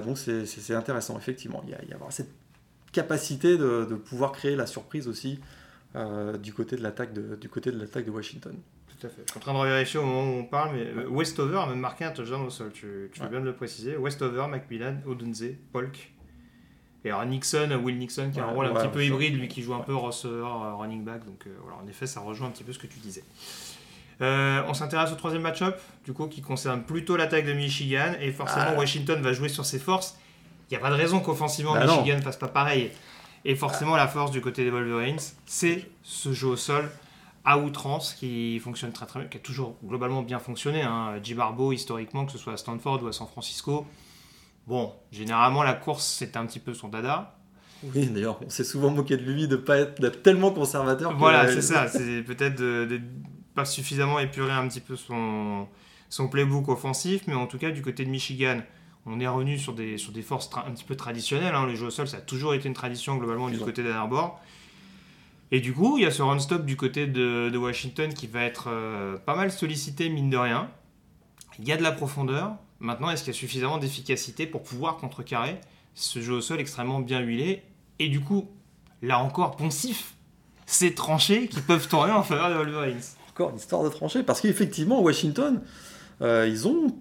[0.05, 1.62] donc c'est- intéressant, effectivement.
[1.64, 2.31] Il y, a, il y a avoir cette
[2.92, 5.40] capacité de, de pouvoir créer la surprise aussi
[5.97, 8.55] euh, du côté de l'attaque de, du côté de de Washington.
[9.01, 9.23] Tout à fait.
[9.27, 11.66] Je suis en train de vérifier au moment où on parle, mais euh, Westover a
[11.66, 13.27] même marqué un touchdown au sol, tu, tu Ouais.
[13.27, 13.97] veux bien de le préciser.
[13.97, 16.12] Westover, Macmillan, Odunze, Polk.
[17.05, 19.62] Et alors Nixon, Will Nixon, qui a un rôle un petit peu hybride, lui qui
[19.62, 21.25] joue un peu receveur, running back.
[21.25, 23.25] Donc euh, voilà, en effet, ça rejoint un petit peu ce que tu disais.
[24.21, 28.12] Euh, on s'intéresse au troisième match-up, du coup, qui concerne plutôt l'attaque de Michigan.
[28.21, 28.79] Et forcément, Ah.
[28.79, 30.17] Washington va jouer sur ses forces.
[30.71, 31.87] Il n'y a pas de raison qu'offensivement, Bah.
[31.87, 32.93] Michigan ne fasse pas pareil.
[33.45, 36.88] Et forcément, la force du côté des Wolverines, c'est ce jeu au sol
[37.45, 40.83] à outrance qui fonctionne très très bien, qui a toujours globalement bien fonctionné.
[40.83, 41.15] Hein.
[41.25, 43.85] Jim Harbaugh, historiquement, que ce soit à Stanford ou à San Francisco,
[44.66, 47.38] bon, généralement la course c'était un petit peu son dada.
[47.94, 51.16] Oui, d'ailleurs, on s'est souvent moqué de lui de pas être d'être tellement conservateur.
[51.16, 53.01] Voilà, c'est ça, c'est peut-être de, de
[53.55, 55.66] pas suffisamment épurer un petit peu son,
[56.09, 58.61] son playbook offensif, mais en tout cas du côté de Michigan,
[59.05, 61.55] on est revenu sur des, sur des forces un petit peu traditionnelles.
[61.55, 61.66] Hein.
[61.66, 64.40] Le jeu au sol, ça a toujours été une tradition globalement du côté d'Ann Arbor.
[65.51, 68.42] Et du coup, il y a ce run-stop du côté de, de Washington qui va
[68.42, 70.70] être euh, pas mal sollicité, mine de rien.
[71.59, 72.57] Il y a de la profondeur.
[72.81, 75.61] Maintenant, est-ce qu'il y a suffisamment d'efficacité pour pouvoir contrecarrer
[75.95, 77.62] ce jeu au sol extrêmement bien huilé
[77.99, 78.49] Et du coup,
[79.03, 80.15] là encore, poncif.
[80.67, 83.01] Ces tranchées qui peuvent tourner en faveur des Wolverines?
[83.31, 85.61] Encore une histoire de tranchée, parce qu'effectivement, Washington,
[86.23, 86.97] euh, ils ont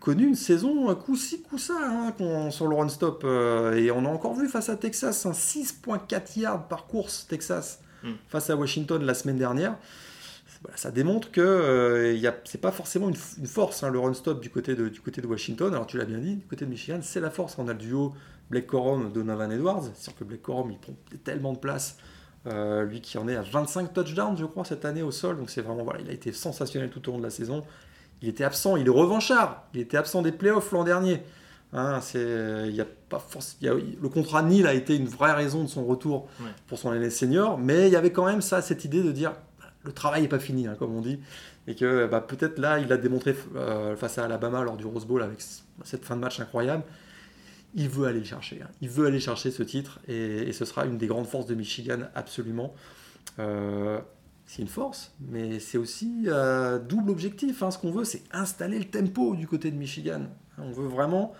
[0.00, 3.22] connu une saison coup-ci, coup-ça hein, sur le run-stop.
[3.24, 7.80] euh, et on a encore vu face à Texas, un 6.4 yards par course, Texas,
[8.04, 8.10] Mm.
[8.28, 9.76] face à Washington la semaine dernière.
[10.62, 14.74] Voilà, ça démontre que euh, c'est pas forcément une, force, hein, le run-stop du côté,
[14.74, 15.72] de, du côté de Washington.
[15.72, 17.56] Alors tu l'as bien dit, du côté de Michigan, c'est la force.
[17.58, 18.12] On a le duo
[18.50, 19.84] Blake Corum, Donovan Edwards.
[19.94, 20.94] C'est sûr que Blake Corum, il prend
[21.24, 21.96] tellement de place.
[22.46, 25.36] Euh, lui qui en est à 25 touchdowns, je crois, cette année au sol.
[25.36, 27.64] Donc c'est vraiment, voilà, il a été sensationnel tout au long de la saison.
[28.22, 29.64] Il était absent, il est revanchard.
[29.74, 31.22] Il était absent des playoffs l'an dernier.
[31.72, 33.22] Hein, c'est, y a pas
[33.60, 36.48] y a- le contrat de Neal a été une vraie raison de son retour Ouais.
[36.66, 39.32] pour son année senior, mais il y avait quand même ça, cette idée de dire
[39.84, 41.18] le travail n'est pas fini, hein, comme on dit,
[41.66, 45.06] et que bah, peut-être là, il a démontré euh, face à Alabama lors du Rose
[45.06, 45.38] Bowl avec
[45.84, 46.84] cette fin de match incroyable.
[47.74, 48.68] Il veut aller le chercher, hein.
[48.80, 51.54] il veut aller chercher ce titre, et, et ce sera une des grandes forces de
[51.54, 52.74] Michigan, absolument.
[53.38, 54.00] Euh,
[54.46, 57.62] c'est une force, mais c'est aussi euh, double objectif.
[57.62, 57.70] hein.
[57.70, 60.22] Ce qu'on veut, c'est installer le tempo du côté de Michigan.
[60.56, 61.34] On veut vraiment,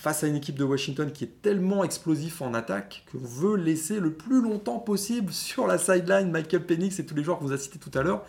[0.00, 4.00] face à une équipe de Washington qui est tellement explosif en attaque, qu'on veut laisser
[4.00, 7.52] le plus longtemps possible sur la sideline Michael Penix et tous les joueurs que vous
[7.52, 8.24] avez cités tout à l'heure.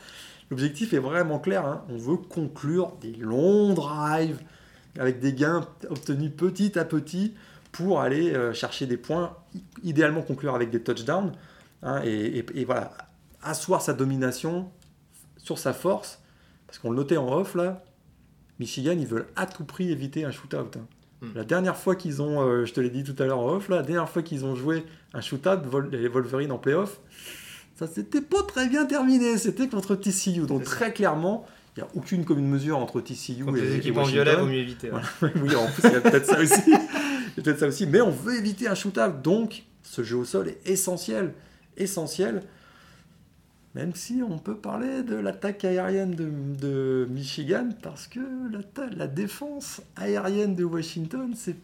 [0.49, 1.65] L'objectif est vraiment clair.
[1.65, 1.85] hein.
[1.87, 4.41] On veut conclure des longs drives
[4.99, 7.35] avec des gains obtenus petit à petit
[7.71, 9.37] pour aller euh, chercher des points,
[9.81, 11.31] idéalement conclure avec des touchdowns.
[11.83, 12.91] hein, et voilà,
[13.41, 14.69] asseoir sa domination
[15.37, 16.19] sur sa force.
[16.67, 17.81] Parce qu'on le notait en off là,
[18.59, 20.57] Michigan, ils veulent à tout prix éviter un shootout.
[20.57, 20.85] hein.
[21.21, 21.27] Hmm.
[21.35, 23.69] La dernière fois qu'ils ont, euh, je te l'ai dit tout à l'heure en off,
[23.69, 26.99] là, la dernière fois qu'ils ont joué un shootout, Vol- les Wolverines en playoff,
[27.75, 29.37] ça s'était pas très bien terminé.
[29.37, 30.41] C'était contre TCU.
[30.47, 31.45] Donc très clairement,
[31.77, 34.45] il n'y a aucune commune mesure entre TCU Contre et, les équipes en violet, vaut
[34.45, 34.91] mieux éviter.
[34.91, 35.01] ouais.
[35.41, 36.71] oui, en plus, il y a peut-être ça aussi.
[37.35, 37.85] Peut-être ça aussi.
[37.87, 39.13] Mais on veut éviter un shootout.
[39.23, 41.33] Donc, ce jeu au sol est essentiel.
[41.77, 42.43] Essentiel.
[43.73, 46.29] Même si on peut parler de l'attaque aérienne de,
[46.59, 48.19] de Michigan, parce que
[48.51, 48.59] la,
[48.95, 51.55] la défense aérienne de Washington, c'est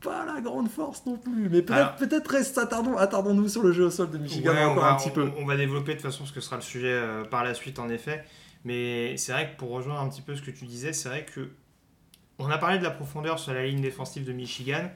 [0.00, 1.48] pas la grande force non plus.
[1.48, 4.82] Mais peut-être peut-être reste- attardons- attardons-nous sur le jeu au sol de Michigan Ouais, encore
[4.84, 5.30] va, un petit peu.
[5.38, 7.54] on- on va développer de toute façon ce que sera le sujet euh, par la
[7.54, 8.24] suite en effet.
[8.64, 11.24] Mais c'est vrai que pour rejoindre un petit peu ce que tu disais, c'est vrai
[11.24, 11.50] que
[12.40, 14.90] on a parlé de la profondeur sur la ligne défensive de Michigan.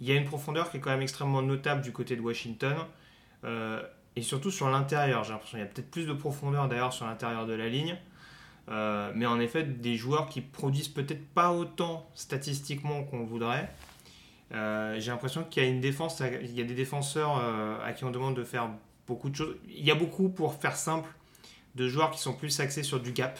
[0.00, 2.74] Il y a une profondeur qui est quand même extrêmement notable du côté de Washington.
[3.44, 3.80] Euh,
[4.16, 7.06] et surtout sur l'intérieur, j'ai l'impression qu'il y a peut-être plus de profondeur d'ailleurs sur
[7.06, 7.96] l'intérieur de la ligne.
[8.68, 13.72] Euh, mais en effet, des joueurs qui produisent peut-être pas autant statistiquement qu'on le voudrait.
[14.52, 17.92] Euh, j'ai l'impression qu'il y a une défense, il y a des défenseurs euh, à
[17.92, 18.68] qui on demande de faire
[19.06, 19.56] beaucoup de choses.
[19.68, 21.08] Il y a beaucoup, pour faire simple,
[21.74, 23.38] de joueurs qui sont plus axés sur du gap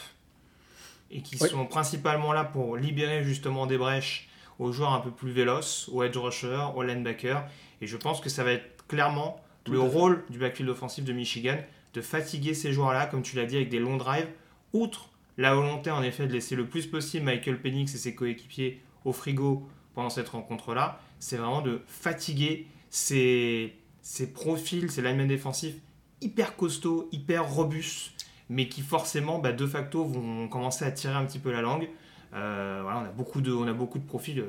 [1.11, 1.47] et qui Oui.
[1.49, 4.27] sont principalement là pour libérer justement des brèches
[4.59, 7.43] aux joueurs un peu plus véloces, aux edge rushers, aux linebackers.
[7.81, 11.57] Et je pense que ça va être clairement le rôle du backfield offensif de Michigan
[11.93, 14.27] de fatiguer ces joueurs-là, comme tu l'as dit, avec des longs drives.
[14.73, 18.81] Outre la volonté en effet de laisser le plus possible Michael Penix et ses coéquipiers
[19.05, 25.75] au frigo pendant cette rencontre-là, c'est vraiment de fatiguer ces, ces profils, ces linemen défensifs
[26.21, 31.25] hyper costauds, hyper robustes, mais qui forcément, bah, de facto, vont commencer à tirer un
[31.25, 31.89] petit peu la langue.
[32.33, 34.43] Euh, voilà, on a beaucoup de, on a beaucoup de profils.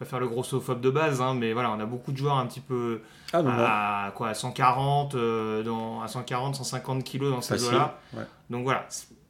[0.00, 2.46] Pas faire le grossophobe de base, hein, mais voilà, on a beaucoup de joueurs un
[2.46, 3.02] petit peu
[3.34, 3.64] Ah non, non.
[3.64, 7.98] à quoi, à 140, euh, dans, à 140, 150 kilos dans ces eaux-là.
[8.14, 8.22] Ouais.
[8.48, 8.86] Donc voilà,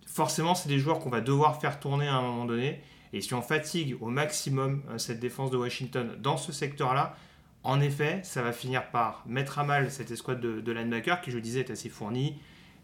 [0.06, 2.80] forcément, c'est des joueurs qu'on va devoir faire tourner à un moment donné.
[3.12, 7.16] Et si on fatigue au maximum euh, cette défense de Washington dans ce secteur-là,
[7.64, 11.30] en effet, ça va finir par mettre à mal cette escouade de, de linebacker qui,
[11.33, 12.38] je le disais, est assez fournie.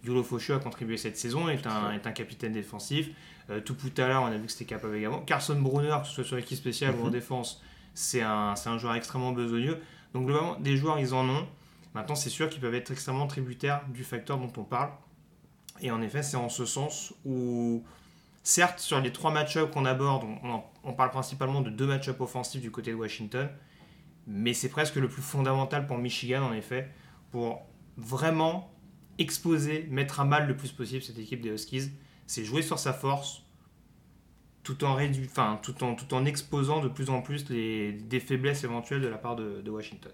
[0.05, 3.09] Yulo Foshu a contribué cette saison, est un, est un capitaine défensif.
[3.49, 5.21] Euh, Tuputala, on a vu que c'était capable également.
[5.21, 7.11] Carson Brunner, que ce soit sur l'équipe spéciale ou en Mhm.
[7.13, 7.63] défense,
[7.97, 9.81] c'est un, un joueur extrêmement besogneux.
[10.15, 11.49] Donc globalement, des joueurs, ils en ont.
[11.95, 14.91] Maintenant, c'est sûr qu'ils peuvent être extrêmement tributaires du facteur dont on parle.
[15.81, 17.85] Et en effet, c'est en ce sens où,
[18.43, 22.21] certes, sur les trois match-ups qu'on aborde, on, on- on parle principalement de deux match-ups
[22.21, 23.49] offensifs du côté de Washington.
[24.27, 26.91] Mais c'est presque le plus fondamental pour Michigan, en effet,
[27.31, 27.63] pour
[27.97, 28.71] vraiment
[29.19, 31.91] exposer, mettre à mal le plus possible cette équipe des Huskies.
[32.27, 33.43] C'est jouer sur sa force,
[34.67, 35.29] tout en, rédu...
[35.31, 39.07] enfin, tout en, tout en exposant de plus en plus les, des faiblesses éventuelles de
[39.07, 40.11] la part de, de Washington.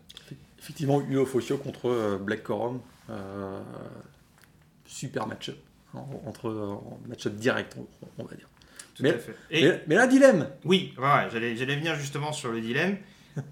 [0.58, 2.80] Effectivement, Fosio contre euh, Black Corum.
[3.10, 3.60] euh,
[4.84, 5.56] super match-up.
[5.94, 7.86] En- Entre en match-up direct, on,
[8.18, 8.46] on va dire.
[8.94, 9.34] Tout Mais- à fait.
[9.50, 12.98] Et Mais, mais là, dilemme oui, ouais, j'allais venir justement sur le dilemme,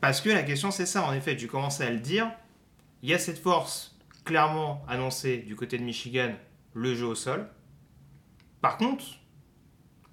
[0.02, 2.30] parce que la question c'est ça, en effet, tu commençais à le dire,
[3.02, 6.32] il y a cette force clairement annoncée du côté de Michigan,
[6.74, 7.46] le jeu au sol.
[8.60, 9.04] Par contre,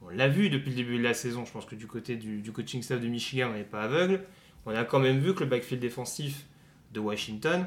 [0.07, 2.41] on l'a vu depuis le début de la saison, je pense que du côté du,
[2.41, 4.21] du coaching staff de Michigan, on n'est pas aveugle.
[4.65, 6.45] On a quand même vu que le backfield défensif
[6.93, 7.65] de Washington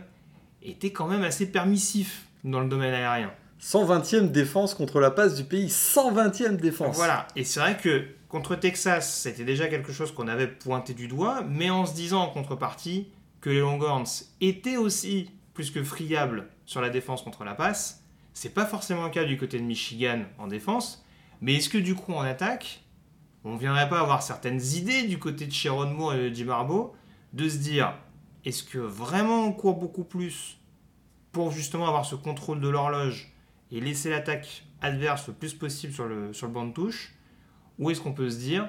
[0.63, 3.33] était quand même assez permissif dans le domaine aérien.
[3.61, 5.69] 120e défense contre la passe du pays.
[5.69, 6.97] 120e défense.
[6.97, 11.09] Voilà, et c'est vrai que contre Texas, c'était déjà quelque chose qu'on avait pointé du
[11.09, 13.09] doigt, mais en se disant en contrepartie
[13.41, 18.03] que les Longhorns étaient aussi plus que friables sur la défense contre la passe.
[18.33, 21.05] C'est pas forcément le cas du côté de Michigan en défense,
[21.41, 22.85] mais est-ce que du coup en attaque,
[23.45, 26.49] on ne viendrait pas avoir certaines idées du côté de Sharon Moore et de Jim
[26.49, 26.93] Harbaugh
[27.33, 27.95] de se dire
[28.45, 30.59] est-ce que vraiment on court beaucoup plus
[31.33, 33.33] pour justement avoir ce contrôle de l'horloge
[33.71, 37.15] et laisser l'attaque adverse le plus possible sur le, sur le banc de touche
[37.79, 38.69] Ou est-ce qu'on peut se dire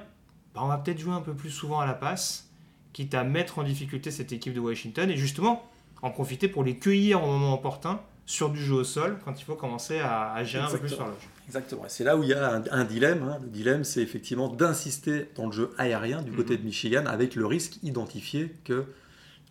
[0.54, 2.52] bah, on va peut-être jouer un peu plus souvent à la passe,
[2.94, 5.64] quitte à mettre en difficulté cette équipe de Washington et justement
[6.02, 8.02] en profiter pour les cueillir au moment opportun
[8.32, 10.86] sur du jeu au sol quand il faut commencer à, à gérer un peu plus
[10.86, 11.08] Exactement.
[11.10, 11.28] l'horloge.
[11.48, 11.86] Exactement.
[11.86, 13.24] Et c'est là où il y a un, un dilemme.
[13.24, 13.38] hein.
[13.42, 17.46] Le dilemme, c'est effectivement d'insister dans le jeu aérien du côté de Michigan avec le
[17.46, 18.86] risque identifié que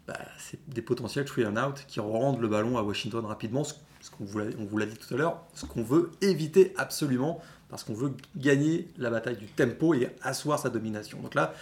[0.09, 3.65] bah, c'est des potentiels free and out qui rendent le ballon à Washington rapidement.
[3.65, 6.11] Ce, ce qu'on vous l'a- on vous l'a dit tout à l'heure, ce qu'on veut
[6.23, 11.21] éviter absolument parce qu'on veut gagner la bataille du tempo et asseoir sa domination.
[11.21, 11.53] Donc là,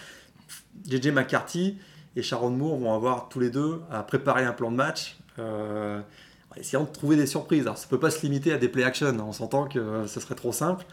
[0.88, 1.78] JJ McCarthy
[2.16, 5.18] et Sharon Moore vont avoir tous les deux à préparer un plan de match.
[5.38, 6.00] euh,
[6.60, 7.62] essayant de trouver des surprises.
[7.62, 9.16] Alors ça peut pas se limiter à des play action, hein.
[9.26, 10.84] on s'entend que euh, ce serait trop simple.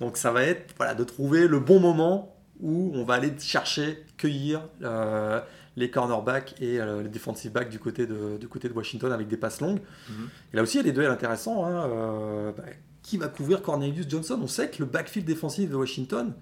[0.00, 4.04] Donc ça va être voilà, de trouver le bon moment où on va aller chercher,
[4.16, 5.40] cueillir euh,
[5.76, 9.28] les cornerbacks et euh, les defensive backs du côté, de, du côté de Washington avec
[9.28, 9.80] des passes longues.
[10.08, 10.28] Mhm.
[10.52, 11.64] Et là aussi, il y a des duels intéressants.
[11.64, 11.88] hein.
[11.88, 12.64] Euh, bah,
[13.02, 14.38] qui va couvrir Cornelius Johnson?
[14.42, 16.32] On sait que le backfield défensif de Washington,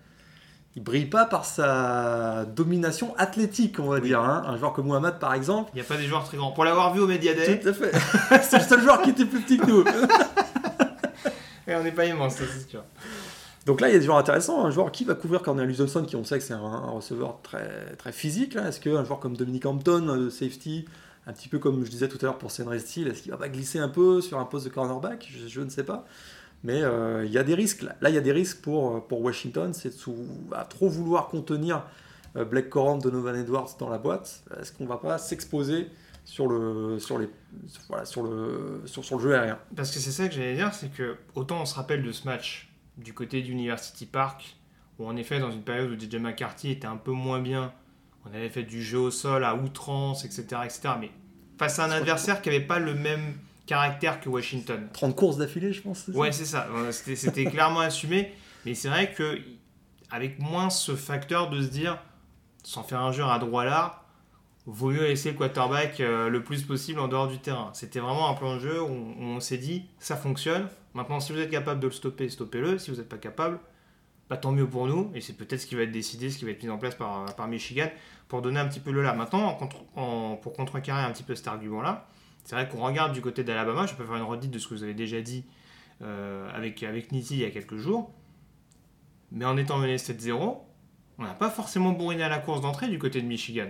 [0.75, 4.21] il brille pas par sa domination athlétique, on va dire.
[4.21, 4.43] hein.
[4.47, 6.53] Un joueur comme Muhammad, par exemple, Il n'y a pas des joueurs très grands.
[6.53, 7.93] Pour l'avoir vu au Media Day, tout à fait.
[8.43, 9.85] c'est le seul joueur qui était plus petit que nous.
[11.69, 12.83] et on n'est pas immense, ça, c'est sûr.
[13.67, 14.65] Donc là, il y a des joueurs intéressants.
[14.65, 17.39] Un joueur qui va couvrir Cornelius Johnson, qui on sait que c'est un, un receveur
[17.43, 18.57] très, très physique.
[18.57, 20.87] Est-ce qu'un joueur comme Dominic Hampton, euh, safety,
[21.27, 23.37] un petit peu comme je disais tout à l'heure pour Senre Steele, est-ce qu'il va
[23.37, 25.31] pas glisser un peu sur un poste de cornerback?
[25.31, 26.05] Je, je ne sais pas.
[26.65, 27.83] Mais euh, il y a des risques.
[27.83, 29.73] Là, il y a des risques pour, euh, pour Washington.
[29.75, 29.93] C'est
[30.53, 31.85] à trop vouloir contenir
[32.37, 34.45] euh, Blake Corum, Donovan Edwards dans la boîte.
[34.61, 35.89] Est-ce qu'on va pas s'exposer
[36.25, 37.29] sur le, sur, les,
[37.89, 39.59] voilà, sur, le, sur, sur le jeu aérien?
[39.75, 42.27] Parce que c'est ça que j'allais dire, c'est que autant on se rappelle de ce
[42.27, 44.57] match du côté d'University Park,
[44.99, 47.73] où en effet, dans une période où DJ McCarthy était un peu moins bien,
[48.25, 50.45] on avait fait du jeu au sol à outrance, etc.
[50.65, 50.81] etc.
[51.01, 51.11] mais
[51.59, 53.35] face à un adversaire qui n'avait pas le même
[53.77, 54.89] caractère que Washington.
[54.93, 56.09] 30 courses d'affilée, je pense.
[56.09, 56.69] Ouais, c'est ça.
[56.91, 58.33] C'était clairement assumé.
[58.67, 59.39] Mais c'est vrai que
[60.11, 61.99] avec moins ce facteur de se dire,
[62.65, 64.03] sans faire un jeu à droit là,
[64.67, 67.71] vaut mieux laisser le quarterback euh, le plus possible en dehors du terrain.
[67.73, 70.69] C'était vraiment un plan de jeu où on, où on s'est dit, ça fonctionne.
[70.95, 72.79] Maintenant, si vous êtes capable de le stopper, stoppez-le.
[72.79, 73.59] Si vous n'êtes pas capable,
[74.29, 75.11] bah, tant mieux pour nous.
[75.15, 76.95] Et c'est peut-être ce qui va être décidé, ce qui va être mis en place
[76.95, 77.89] par, par Michigan
[78.29, 79.15] pour donner un petit peu le là.
[79.15, 82.07] Maintenant, en contre- en- pour contrecarrer un petit peu cet argument-là,
[82.45, 83.87] c'est vrai qu'on regarde du côté d'Alabama.
[83.87, 85.45] Je peux faire une redite de ce que vous avez déjà dit
[86.03, 88.13] euh, avec, avec Nitti il y a quelques jours.
[89.31, 90.59] Mais en étant mené 7-0,
[91.19, 93.69] on n'a pas forcément bourriné à la course d'entrée du côté de Michigan.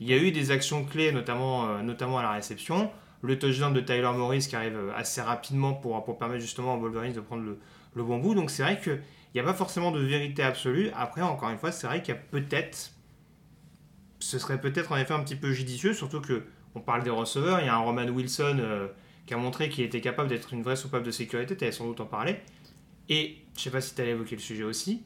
[0.00, 2.90] Il y a eu des actions clés, notamment, euh, notamment à la réception.
[3.22, 6.80] Le touchdown de Tyler Morris qui arrive euh, assez rapidement pour, pour permettre justement aux
[6.80, 7.58] Wolverines de prendre le,
[7.94, 8.34] le bon bout.
[8.34, 9.00] Donc c'est vrai qu'il
[9.34, 10.90] n'y a pas forcément de vérité absolue.
[10.96, 12.92] Après, encore une fois, c'est vrai qu'il y a peut-être.
[14.20, 16.44] Ce serait peut-être en effet un petit peu judicieux, surtout que
[16.78, 17.60] on parle des receveurs.
[17.60, 18.86] Il y a un Roman Wilson euh,
[19.26, 21.56] qui a montré qu'il était capable d'être une vraie soupape de sécurité.
[21.56, 22.36] Tu allais sans doute en parler.
[23.08, 25.02] Et je sais pas si tu allais évoquer le sujet aussi.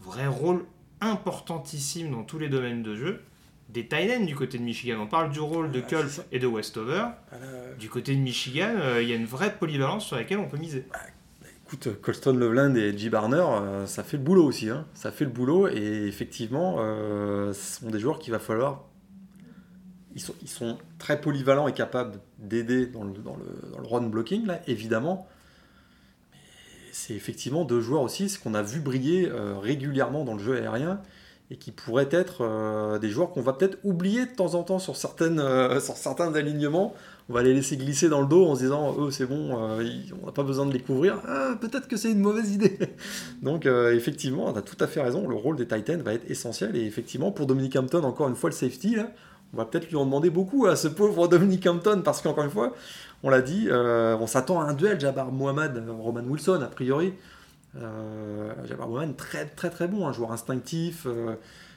[0.00, 0.64] Vrai rôle
[1.00, 3.22] importantissime dans tous les domaines de jeu
[3.68, 4.98] des tight ends du côté de Michigan.
[5.00, 6.22] On parle du rôle de Culp ça.
[6.30, 7.06] et de Westover.
[7.80, 10.56] Du côté de Michigan, euh, il y a une vraie polyvalence sur laquelle on peut
[10.56, 10.86] miser.
[11.66, 13.10] Écoute, Colston Loveland et J.
[13.10, 14.70] Barner, euh, ça fait le boulot aussi.
[14.70, 14.86] hein.
[14.94, 18.84] Ça fait le boulot et effectivement, euh, ce sont des joueurs qu'il va falloir.
[20.16, 25.28] Ils sont, très polyvalents et capables d'aider dans le, dans, le, run blocking, là, évidemment.
[26.90, 30.56] C'est effectivement deux joueurs aussi, ce qu'on a vu briller euh, régulièrement dans le jeu
[30.56, 31.02] aérien
[31.50, 34.78] et qui pourraient être euh, des joueurs qu'on va peut-être oublier de temps en temps
[34.78, 36.94] euh, sur certains alignements.
[37.28, 40.26] On va les laisser glisser dans le dos en se disant eux c'est bon, on
[40.26, 41.20] n'a pas besoin de les couvrir.
[41.28, 42.78] Ah, peut-être que c'est une mauvaise idée.
[43.42, 45.28] Donc effectivement, on a tout à fait raison.
[45.28, 48.48] Le rôle des Titans va être essentiel et effectivement pour Dominic Hampton encore une fois
[48.48, 49.10] le safety là,
[49.54, 52.50] on va peut-être lui en demander beaucoup à ce pauvre Dominic Hampton parce qu'encore une
[52.50, 52.74] fois,
[53.22, 57.14] on l'a dit, euh, on s'attend à un duel Jabbar Mohamed Roman Wilson a priori.
[57.76, 61.06] Euh, Jabbar Mohamed très très très bon, un joueur instinctif.
[61.06, 61.34] euh,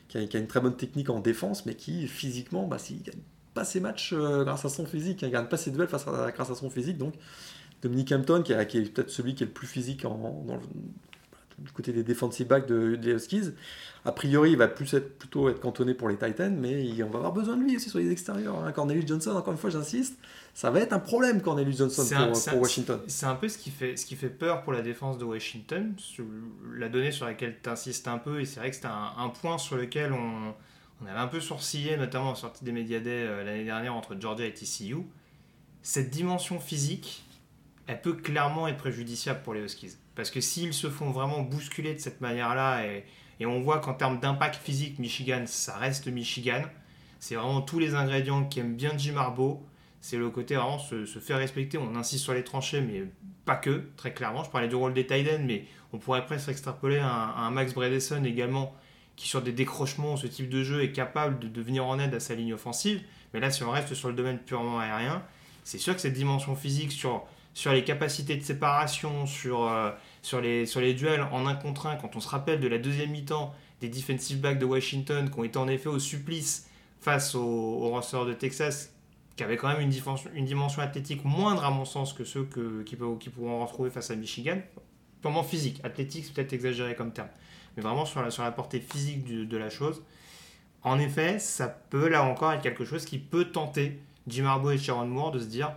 [0.10, 3.22] qui a, une très bonne technique en défense, mais qui physiquement, bah, s'il gagne
[3.54, 6.32] pas ses matchs euh, grâce à son physique, il gagne pas ses duels face à,
[6.32, 6.98] grâce à son physique.
[6.98, 7.14] Donc
[7.82, 10.62] Dominic Hampton, qui, est peut-être celui qui est le plus physique dans le-
[11.64, 13.52] du côté des defensive backs de, des Huskies.
[14.06, 17.10] A priori, il va plus être, plutôt être cantonné pour les Titans, mais il- on
[17.10, 18.64] va avoir besoin de lui aussi sur les extérieurs.
[18.64, 18.72] hein.
[18.72, 20.18] Cornelius Johnson, encore une fois, j'insiste,
[20.54, 23.00] ça va être un problème, Cornelius Johnson, C'est pour, un- c'est pour un- Washington.
[23.08, 25.94] C'est un peu ce qui, fait, ce qui fait peur pour la défense de Washington.
[26.76, 29.30] La donnée sur laquelle tu insistes un peu, et c'est vrai que c'était un, un
[29.30, 30.54] point sur lequel on,
[31.02, 34.16] on avait un peu sourcillé, notamment en sortie des médias Day, euh, l'année dernière entre
[34.20, 34.96] Georgia et TCU.
[35.82, 37.24] Cette dimension physique,
[37.88, 39.96] elle peut clairement être préjudiciable pour les Huskies.
[40.20, 42.84] Parce que s'ils se font vraiment bousculer de cette manière-là,
[43.40, 46.64] et, on voit qu'en termes d'impact physique, Michigan, ça reste Michigan.
[47.22, 49.62] C'est vraiment tous les ingrédients qu'aime bien Jim Harbaugh.
[50.02, 51.78] C'est le côté vraiment se, se faire respecter.
[51.78, 53.06] On insiste sur les tranchées, mais
[53.46, 54.44] pas que, très clairement.
[54.44, 55.64] Je parlais du rôle des Titans, mais
[55.94, 57.08] on pourrait presque extrapoler à
[57.38, 58.76] un, Max Bredesen également,
[59.16, 62.14] qui sur des décrochements, ce type de jeu, est capable de, de venir en aide
[62.14, 63.02] à sa ligne offensive.
[63.34, 65.24] Mais là, si on reste sur le domaine purement aérien,
[65.64, 69.92] c'est sûr que cette dimension physique sur, sur les capacités de séparation, sur, euh,
[70.22, 72.78] sur, les, sur les duels en un contre un, quand on se rappelle de la
[72.78, 76.68] deuxième mi-temps des defensive backs de Washington qui ont été en effet au supplice
[77.00, 78.94] face aux, aux de Texas,
[79.38, 82.44] qui avaient quand même une dimension, une dimension athlétique moindre à mon sens que ceux
[82.44, 84.58] que, qui, peuvent- qui pourront retrouver face à Michigan.
[85.22, 87.30] Purement physique, athlétique c'est peut-être exagéré comme terme,
[87.76, 90.02] mais vraiment sur la, sur la portée physique de la chose.
[90.82, 94.78] En effet, ça peut là encore être quelque chose qui peut tenter Jim Harbaugh et
[94.78, 95.74] Sharon Moore de se dire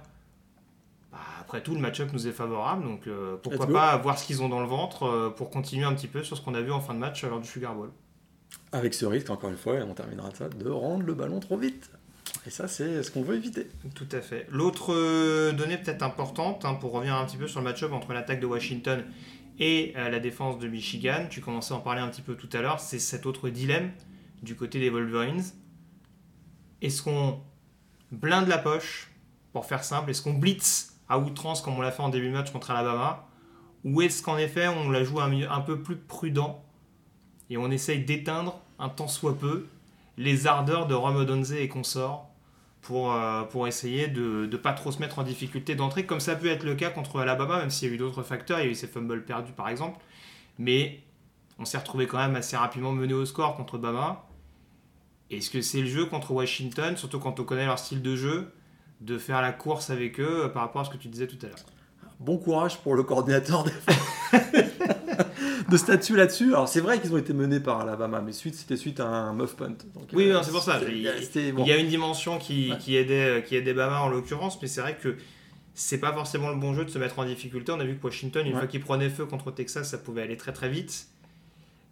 [1.13, 4.43] bah, après tout, le match-up nous est favorable, donc euh, pourquoi pas voir ce qu'ils
[4.43, 6.73] ont dans le ventre euh, pour continuer un petit peu sur ce qu'on a vu
[6.73, 7.91] en fin de match lors du Sugar Bowl.
[8.73, 11.39] Avec ce risque, encore une fois, et on terminera de ça, de rendre le ballon
[11.39, 11.91] trop vite.
[12.47, 13.69] Et ça, c'est ce qu'on veut éviter.
[13.95, 14.47] Tout à fait.
[14.51, 18.15] L'autre euh, donnée peut-être importante, hein, pour revenir un petit peu sur le match-up entre
[18.15, 19.05] l'attaque de Washington
[19.59, 22.63] et la défense de Michigan, tu commençais à en parler un petit peu tout à
[22.63, 23.93] l'heure, c'est cet autre dilemme
[24.43, 25.45] du côté des Wolverines.
[26.81, 27.39] Est-ce qu'on
[28.11, 29.13] blinde la poche,
[29.53, 32.33] pour faire simple, est-ce qu'on blitz à outrance comme on l'a fait en début de
[32.33, 33.27] match contre Alabama,
[33.85, 36.65] ou est-ce qu'en effet on la joue un, peu plus prudent
[37.51, 39.67] et on essaye d'éteindre un tant soit peu
[40.17, 42.31] les ardeurs de Rome et consorts
[42.81, 46.47] pour, euh, essayer de ne pas trop se mettre en difficulté d'entrée, comme ça peut
[46.47, 48.71] être le cas contre Alabama, même s'il y a eu d'autres facteurs, il y a
[48.71, 49.99] eu ces fumbles perdus par exemple,
[50.59, 51.01] mais
[51.59, 54.27] on s'est retrouvé quand même assez rapidement mené au score contre Bama.
[55.31, 58.53] Est-ce que c'est le jeu contre Washington, surtout quand on connaît leur style de jeu,
[59.03, 61.39] de faire la course avec eux euh, par rapport à ce que tu disais tout
[61.43, 61.57] à l'heure
[62.21, 63.71] Bon courage pour le coordinateur de,
[65.71, 66.49] de statut là-dessus.
[66.55, 69.33] Alors, c'est vrai qu'ils ont été menés par Alabama, mais suite, c'était suite à un
[69.35, 69.71] muff punt.
[69.95, 70.79] Donc, Oui, euh, c'est pour ça.
[70.89, 71.65] Il- c'était- bon.
[71.65, 72.79] Il y a une dimension qui, Ouais.
[72.79, 75.17] qui, aidait, qui aidait Bama en l'occurrence, mais c'est vrai que
[75.75, 77.73] c'est pas forcément le bon jeu de se mettre en difficulté.
[77.73, 78.59] On a vu que Washington, une Ouais.
[78.61, 81.07] fois qu'il prenait feu contre Texas, ça pouvait aller très très vite.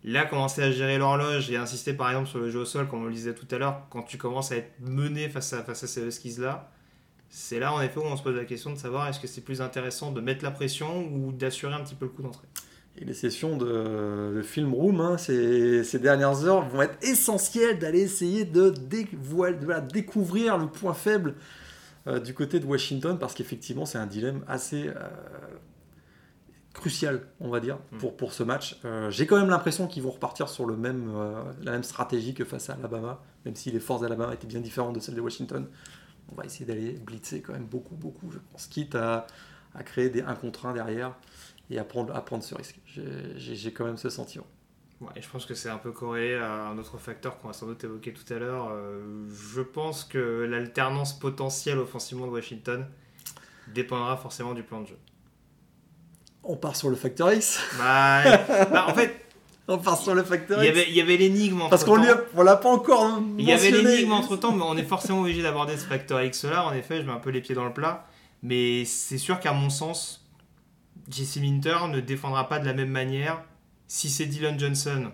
[0.05, 3.03] Là, commencer à gérer l'horloge et insister par exemple sur le jeu au sol, comme
[3.03, 5.83] on le disait tout à l'heure, quand tu commences à être mené face à, face
[5.85, 6.71] à ces Huskies-là,
[7.31, 9.41] c'est là en effet où on se pose la question de savoir est-ce que c'est
[9.41, 12.47] plus intéressant de mettre la pression ou d'assurer un petit peu le coup d'entrée.
[12.99, 17.79] Et les sessions de, de film room, hein, ces, ces dernières heures, vont être essentielles
[17.79, 21.37] d'aller essayer de, de découvrir le point faible
[22.09, 24.95] euh, du côté de Washington, parce qu'effectivement, c'est un dilemme assez euh,
[26.75, 27.99] crucial, on va dire, Mm.
[27.99, 28.81] pour, pour ce match.
[28.85, 31.13] Euh, J'ai quand même l'impression qu'ils vont repartir sur le même,
[31.63, 34.97] la même stratégie que face à Alabama, même si les forces d'Alabama étaient bien différentes
[34.97, 35.67] de celles de Washington.
[36.33, 39.27] On va essayer d'aller blitzer quand même beaucoup, beaucoup, je pense, quitte à,
[39.75, 41.15] à créer des 1 contre 1 derrière
[41.71, 42.79] et à prendre, à prendre ce risque.
[42.87, 44.47] J'ai- quand même ce sentiment.
[45.01, 47.55] Ouais, et je pense que c'est un peu corrélé à un autre facteur qu'on va
[47.55, 48.69] sans doute évoquer tout à l'heure.
[48.71, 52.87] Euh, je pense que l'alternance potentielle offensivement de Washington
[53.73, 54.99] dépendra forcément du plan de jeu.
[56.43, 58.23] On part sur le Factor X Bah,
[58.71, 59.27] bah, en fait,
[59.69, 62.01] On part sur le il y X avait, il y avait l'énigme entre Parce qu'on
[62.35, 63.91] on l'a pas encore Il y avait mentionné.
[63.97, 66.67] l'énigme entre temps, mais on est forcément obligé d'aborder ce facteur X là.
[66.67, 68.07] En effet, je mets un peu les pieds dans le plat.
[68.43, 70.27] Mais c'est sûr qu'à mon sens,
[71.09, 73.43] JC Minter ne défendra pas de la même manière
[73.87, 75.11] si c'est Dylan Johnson,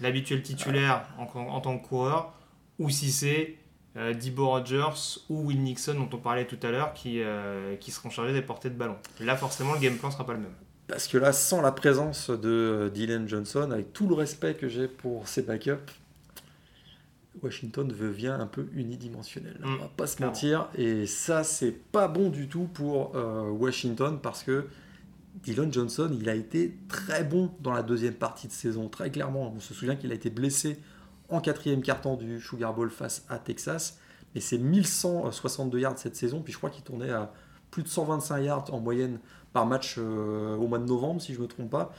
[0.00, 2.32] l'habituel titulaire en, en tant que coureur,
[2.78, 3.56] ou si c'est
[3.96, 7.90] euh, Debo Rogers ou Will Nixon dont on parlait tout à l'heure qui, euh, qui
[7.90, 8.96] seront chargés des portées de ballon.
[9.18, 10.54] Là, forcément, le game plan sera pas le même.
[10.90, 14.88] Parce que là, sans la présence de Dylan Johnson, avec tout le respect que j'ai
[14.88, 15.92] pour ses backups,
[17.42, 19.56] Washington devient un peu unidimensionnel.
[19.60, 20.68] Mm, on va pas se mentir.
[20.74, 24.66] Et ça, c'est pas bon du tout pour euh, Washington parce que
[25.44, 29.52] Dylan Johnson, il a été très bon dans la deuxième partie de saison, très clairement.
[29.54, 30.76] On se souvient qu'il a été blessé
[31.28, 34.00] en quatrième quart-temps du Sugar Bowl face à Texas.
[34.34, 37.32] Mais c'est 1162 yards cette saison, puis je crois qu'il tournait à
[37.70, 39.20] plus de 125 yards en moyenne
[39.52, 41.92] par match euh, au mois de novembre, si je ne me trompe pas.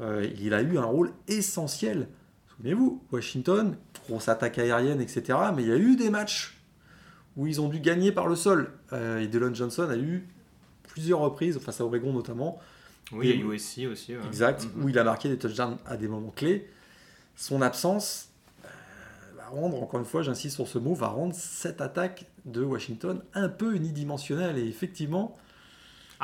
[0.00, 2.08] Euh, il a eu un rôle essentiel.
[2.56, 3.76] Souvenez-vous, Washington,
[4.08, 5.38] grosse attaque aérienne, etc.
[5.54, 6.56] Mais il y a eu des matchs
[7.36, 8.72] où ils ont dû gagner par le sol.
[8.92, 10.28] Euh, et Dylan Johnson a eu
[10.84, 12.58] plusieurs reprises, face à Oregon notamment,
[13.12, 14.16] Oui, a USC aussi.
[14.16, 14.22] ouais.
[14.26, 14.84] exact, Mhm.
[14.84, 16.68] où il a marqué des touchdowns à des moments clés.
[17.36, 18.28] Son absence
[19.36, 23.20] va rendre, encore une fois, j'insiste sur ce mot, va rendre cette attaque de Washington
[23.34, 24.56] un peu unidimensionnelle.
[24.58, 25.36] Et effectivement,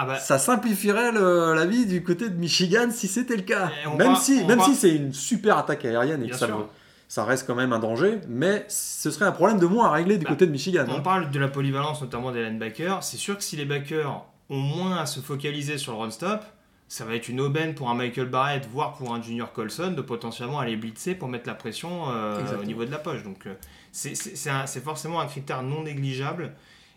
[0.03, 3.70] Ah bah, ça simplifierait le- la vie du côté de Michigan si c'était le cas.
[3.98, 6.46] Même va- si, même va- si c'est une super attaque aérienne et Bien que ça,
[6.46, 6.57] sûr.
[6.57, 6.70] vaut-
[7.07, 10.16] ça reste quand même un danger, mais ce serait un problème de moins à régler
[10.16, 10.86] du Bah, côté de Michigan.
[10.88, 11.01] on hein.
[11.01, 13.03] parle de la polyvalence notamment des linebackers.
[13.03, 16.40] C'est sûr que si les backers ont moins à se focaliser sur le run-stop,
[16.88, 20.01] ça va être une aubaine pour un Michael Barrett, voire pour un Junior Colson, de
[20.03, 23.22] potentiellement aller blitzer pour mettre la pression euh, au niveau de la poche.
[23.22, 23.55] Donc euh,
[23.92, 26.53] c'est forcément un critère non négligeable.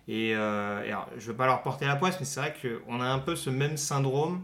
[0.08, 2.54] Et, euh, et alors, je ne veux pas leur porter la poisse, mais c'est vrai
[2.62, 4.42] qu'on a un peu ce même syndrome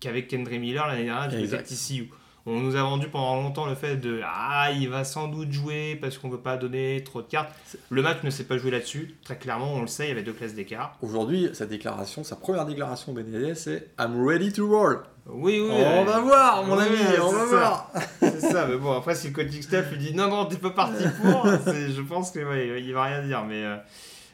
[0.00, 1.48] qu'avec Kendry Miller l'année dernière du.
[1.48, 2.10] TCU.
[2.48, 5.98] On nous a vendu pendant longtemps le fait de Ah, il va sans doute jouer
[6.00, 7.50] parce qu'on ne veut pas donner trop de cartes.
[7.90, 9.16] Le match ne s'est pas joué là-dessus.
[9.24, 10.96] Très clairement, on le sait, il y avait deux classes d'écart.
[11.02, 15.00] Aujourd'hui, sa déclaration, sa première déclaration BDD, c'est I'm ready to roll.
[15.28, 15.70] Oui, oui.
[15.72, 17.44] on va voir, mon ami, on va ça.
[17.46, 17.90] voir.
[18.20, 20.70] C'est ça, mais bon, après, si le coaching staff lui dit non, non, t'es pas
[20.70, 23.42] parti pour, je pense que ouais, il va rien dire.
[23.42, 23.76] Mais, euh,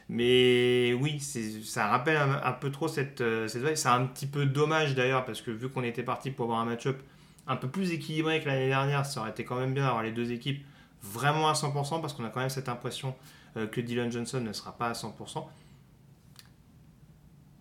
[0.09, 3.77] mais oui, ça rappelle un, peu trop cette, euh, cette.
[3.77, 6.65] C'est un petit peu dommage d'ailleurs, parce que vu qu'on était parti pour avoir un
[6.65, 7.01] match-up
[7.47, 10.11] un peu plus équilibré que l'année dernière, ça aurait été quand même bien d'avoir les
[10.11, 10.63] deux équipes
[11.01, 13.15] vraiment à 100%, parce qu'on a quand même cette impression
[13.57, 15.45] euh, que Dylan Johnson ne sera pas à 100%.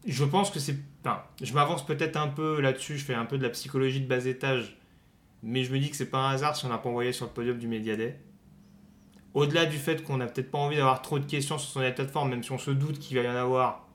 [0.04, 0.76] Je pense que c'est.
[1.40, 4.24] Je m'avance peut-être un peu là-dessus, je fais un peu de la psychologie de bas
[4.24, 4.76] étage,
[5.42, 7.26] mais je me dis que c'est pas un hasard si on n'a pas envoyé sur
[7.26, 7.96] le podium du Media.
[9.34, 12.04] Au-delà du fait qu'on n'a peut-être pas envie d'avoir trop de questions sur son état
[12.04, 13.86] de forme, même si on se doute qu'il va y en avoir,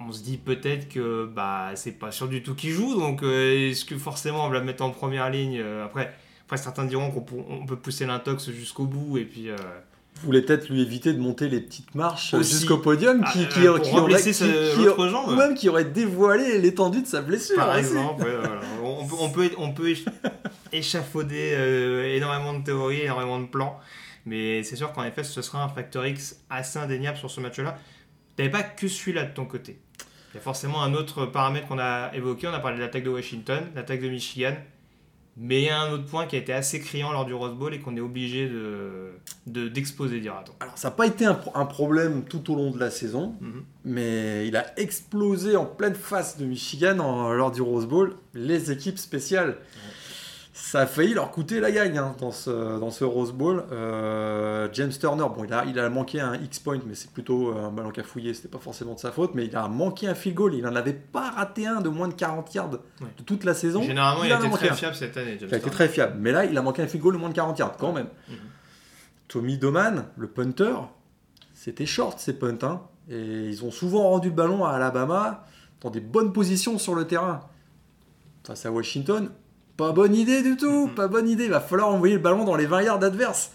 [0.00, 3.70] on se dit peut-être que bah c'est pas sûr du tout qu'il joue, donc euh,
[3.70, 6.12] est-ce que forcément on va le mettre en première ligne euh, après,
[6.46, 9.48] après, certains diront qu'on peut pousser l'intox jusqu'au bout et puis.
[9.50, 9.56] euh,
[10.16, 13.60] Vous voulez peut-être lui éviter de monter les petites marches jusqu'au podium qui, ah, qui,
[13.66, 13.94] pour qui
[14.88, 15.28] aurait, jambe.
[15.28, 17.54] ou même qui aurait dévoilé l'étendue de sa blessure.
[17.56, 18.60] Par exemple, ouais, voilà.
[19.02, 20.06] on, peut, on peut, on peut éch-
[20.72, 23.78] échafauder euh, énormément de théories, énormément de plans,
[24.26, 27.78] mais c'est sûr qu'en effet, ce sera un facteur X assez indéniable sur ce match-là.
[28.36, 29.78] T'avais pas que celui-là de ton côté.
[30.32, 32.46] Il y a forcément un autre paramètre qu'on a évoqué.
[32.48, 34.54] On a parlé de l'attaque de Washington, l'attaque de Michigan,
[35.36, 37.54] mais il y a un autre point qui a été assez criant lors du Rose
[37.54, 39.12] Bowl et qu'on est obligé de
[39.46, 40.52] de- d'exposer, dira-t-on.
[40.62, 43.34] Alors, ça n'a pas été un, pro- un problème tout au long de la saison,
[43.40, 43.62] Mhm.
[43.84, 48.70] mais il a explosé en pleine face de Michigan en- lors du Rose Bowl les
[48.70, 49.56] équipes spéciales.
[50.64, 53.64] Ça a failli leur coûter la gagne hein, dans, ce, dans ce Rose Bowl.
[53.72, 57.72] Euh, James Turner, bon, il a, il a manqué un X-point, mais c'est plutôt un
[57.72, 60.36] ballon qu'a fouillé, c'était pas forcément de sa faute, mais il a manqué un field
[60.36, 60.54] goal.
[60.54, 62.78] Il n'en avait pas raté un de moins de 40 yards de
[63.26, 63.82] toute la saison.
[63.82, 64.74] Généralement, il, en a été très un.
[64.74, 65.36] fiable cette année.
[65.40, 66.14] James Il a été très fiable.
[66.20, 68.08] Mais là, il a manqué un field goal de moins de 40 yards quand même.
[68.28, 68.36] Mhm.
[69.26, 70.76] Tommy Doman, le punter,
[71.54, 72.56] c'était short ces punts.
[72.62, 72.82] hein.
[73.10, 75.44] Et ils ont souvent rendu le ballon à Alabama
[75.80, 77.40] dans des bonnes positions sur le terrain.
[78.44, 79.28] Face à Washington,
[79.76, 80.88] pas bonne idée du tout.
[80.88, 81.44] Pas bonne idée.
[81.44, 83.52] Il va falloir envoyer le ballon dans les 20 yards adverses.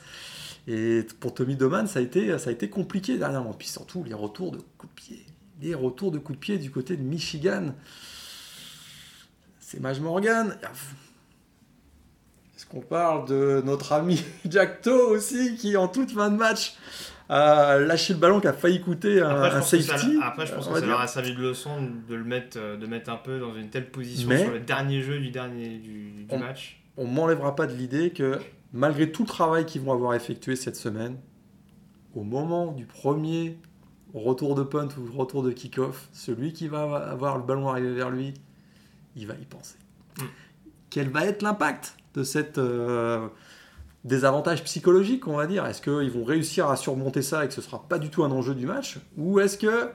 [0.67, 3.53] Et pour Tommy Doman, ça a été, ça a été compliqué dernièrement.
[3.53, 5.25] Puis surtout, les retours de coups de pied.
[5.61, 7.73] Les retours de coups de pied du côté de Michigan.
[9.59, 10.57] C'est Maj Morgan.
[12.55, 16.75] Est-ce qu'on parle de notre ami Jack Toe aussi, qui en toute fin de match
[17.29, 20.53] a lâché le ballon qui a failli coûter un, Après, un ça- safety après, je
[20.55, 20.89] pense on que ça dire.
[20.89, 21.71] leur a servi de leçon
[22.07, 24.59] de le mettre, euh, de mettre un peu dans une telle position Mais- sur le
[24.61, 26.81] dernier jeu du dernier du, du On- match.
[26.95, 28.39] on m'enlèvera pas de l'idée que
[28.71, 31.17] malgré tout le travail qu'ils vont avoir effectué cette semaine,
[32.15, 33.57] au moment du premier
[34.13, 38.09] retour de punt ou retour de kick-off, celui qui va avoir le ballon arrivé vers
[38.09, 38.33] lui,
[39.17, 39.75] il va y penser.
[40.17, 40.23] Mm.
[40.89, 43.27] Quel va être l'impact de cette euh,
[44.03, 47.61] désavantage psychologique, on va dire Est-ce qu'ils vont réussir à surmonter ça et que ce
[47.61, 49.89] sera pas du tout un enjeu du match Ou est-ce que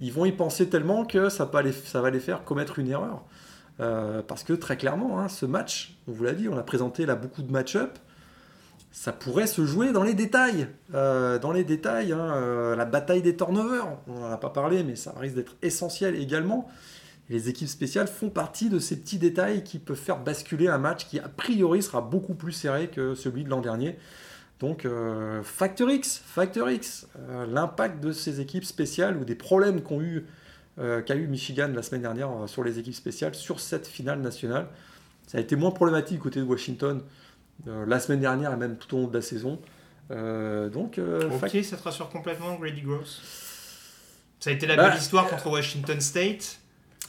[0.00, 2.88] ils vont y penser tellement que ça, va les, ça va les faire commettre une
[2.88, 3.22] erreur?
[3.80, 7.06] Euh, parce que très clairement, hein, ce match, on vous l'a dit, on a présenté
[7.06, 7.98] là beaucoup de match-up,
[8.92, 10.68] ça pourrait se jouer dans les détails.
[10.94, 14.82] Euh, dans les détails, hein, euh, la bataille des turnovers, on n'en a pas parlé,
[14.82, 16.68] mais ça risque d'être essentiel également.
[17.30, 20.78] Et les équipes spéciales font partie de ces petits détails qui peuvent faire basculer un
[20.78, 23.96] match qui, a priori, sera beaucoup plus serré que celui de l'an dernier.
[24.58, 29.80] Donc, euh, Factor X, Factor X, euh, l'impact de ces équipes spéciales ou des problèmes
[29.80, 30.26] qu'ont eu
[30.78, 34.66] euh, qu'a eu Michigan la semaine dernière sur les équipes spéciales sur cette finale nationale.
[35.26, 37.02] Ça a été moins problématique du côté de Washington
[37.66, 39.60] la semaine dernière et même tout au long de la saison.
[40.08, 43.20] Donc, Ok, ça te rassure complètement, Grady Gross?
[44.40, 46.58] Ça a été la Bah, belle histoire contre Washington State?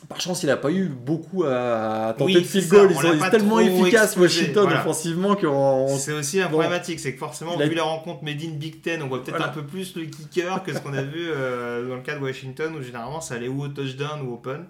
[0.08, 2.88] Par chance, il n'a pas eu beaucoup à tenter Oui, de field goal.
[2.92, 4.80] Ils sont tellement efficaces, Washington, voilà.
[4.82, 5.88] offensivement, qu'on.
[5.98, 9.02] C'est aussi la problématique, c'est que forcément, a- vu la rencontre Made in Big Ten,
[9.04, 9.52] on voit peut-être Voilà.
[9.52, 12.22] un peu plus le kicker que ce qu'on a vu euh, dans le cas de
[12.22, 14.66] Washington, où généralement ça allait ou au touchdown ou au punt.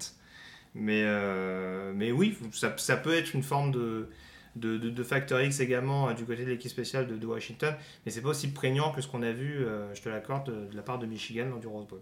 [0.75, 4.07] Mais, euh, mais oui, ça, ça peut être une forme de,
[4.55, 7.75] de, de, de X également euh, du côté de l'équipe spéciale de, Washington,
[8.05, 10.75] mais c'est pas aussi prégnant que ce qu'on a vu, euh, je te l'accorde, de,
[10.75, 12.01] la part de Michigan lors du Rose Bowl.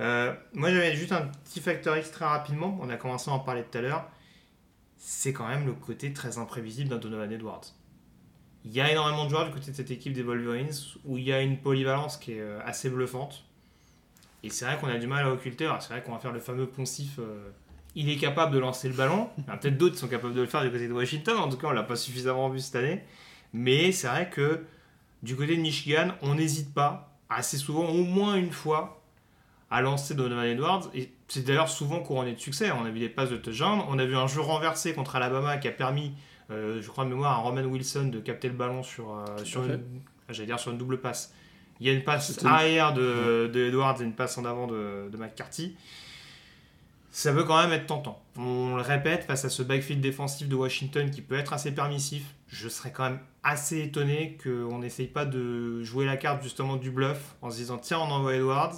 [0.00, 3.38] Euh, moi j'avais juste un petit facteur X très rapidement, on a commencé à en
[3.38, 4.08] parler tout à l'heure,
[4.96, 7.64] c'est quand même le côté très imprévisible d'un Donovan Edwards.
[8.64, 10.72] Il y a énormément de joueurs du côté de cette équipe des Wolverines
[11.04, 13.44] où il y a une polyvalence qui est assez bluffante.
[14.42, 15.72] Et c'est vrai qu'on a du mal à occulter.
[15.78, 17.20] C'est vrai qu'on va faire le fameux poncif.
[17.96, 19.30] Il est capable de lancer le ballon.
[19.60, 21.38] Peut-être d'autres sont capables de le faire du côté de Washington.
[21.38, 23.02] En tout cas, on l'a pas suffisamment vu cette année.
[23.54, 24.60] Mais c'est vrai que
[25.22, 29.02] du côté de Michigan, on n'hésite pas assez souvent, au moins une fois,
[29.70, 30.90] à lancer Donovan Edwards.
[30.94, 32.70] Et c'est d'ailleurs souvent couronné de succès.
[32.70, 33.80] On a vu des passes de touchdown.
[33.88, 36.12] On a vu un jeu renversé contre Alabama qui a permis,
[36.50, 39.64] euh, je crois de mémoire, à Roman Wilson de capter le ballon sur, euh, sur,
[39.64, 39.82] une,
[40.28, 41.32] j'allais dire sur une double passe.
[41.80, 45.08] Il y a une passe arrière de, de Edwards et une passe en avant de,
[45.10, 45.76] de McCarthy.
[47.10, 48.22] Ça peut quand même être tentant.
[48.36, 52.34] On le répète, face à ce backfield défensif de Washington qui peut être assez permissif,
[52.48, 56.90] je serais quand même assez étonné qu'on n'essaye pas de jouer la carte justement du
[56.90, 58.74] bluff en se disant tiens on envoie Edwards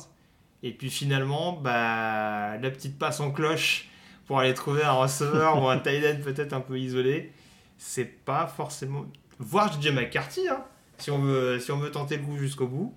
[0.63, 3.89] et puis finalement bah, la petite passe en cloche
[4.27, 7.33] pour aller trouver un receveur ou un tight end peut-être un peu isolé,
[7.79, 9.07] c'est pas forcément...
[9.39, 10.65] Voir DJ McCarthy, hein,
[10.99, 12.95] si, on veut, si on veut tenter le coup jusqu'au bout,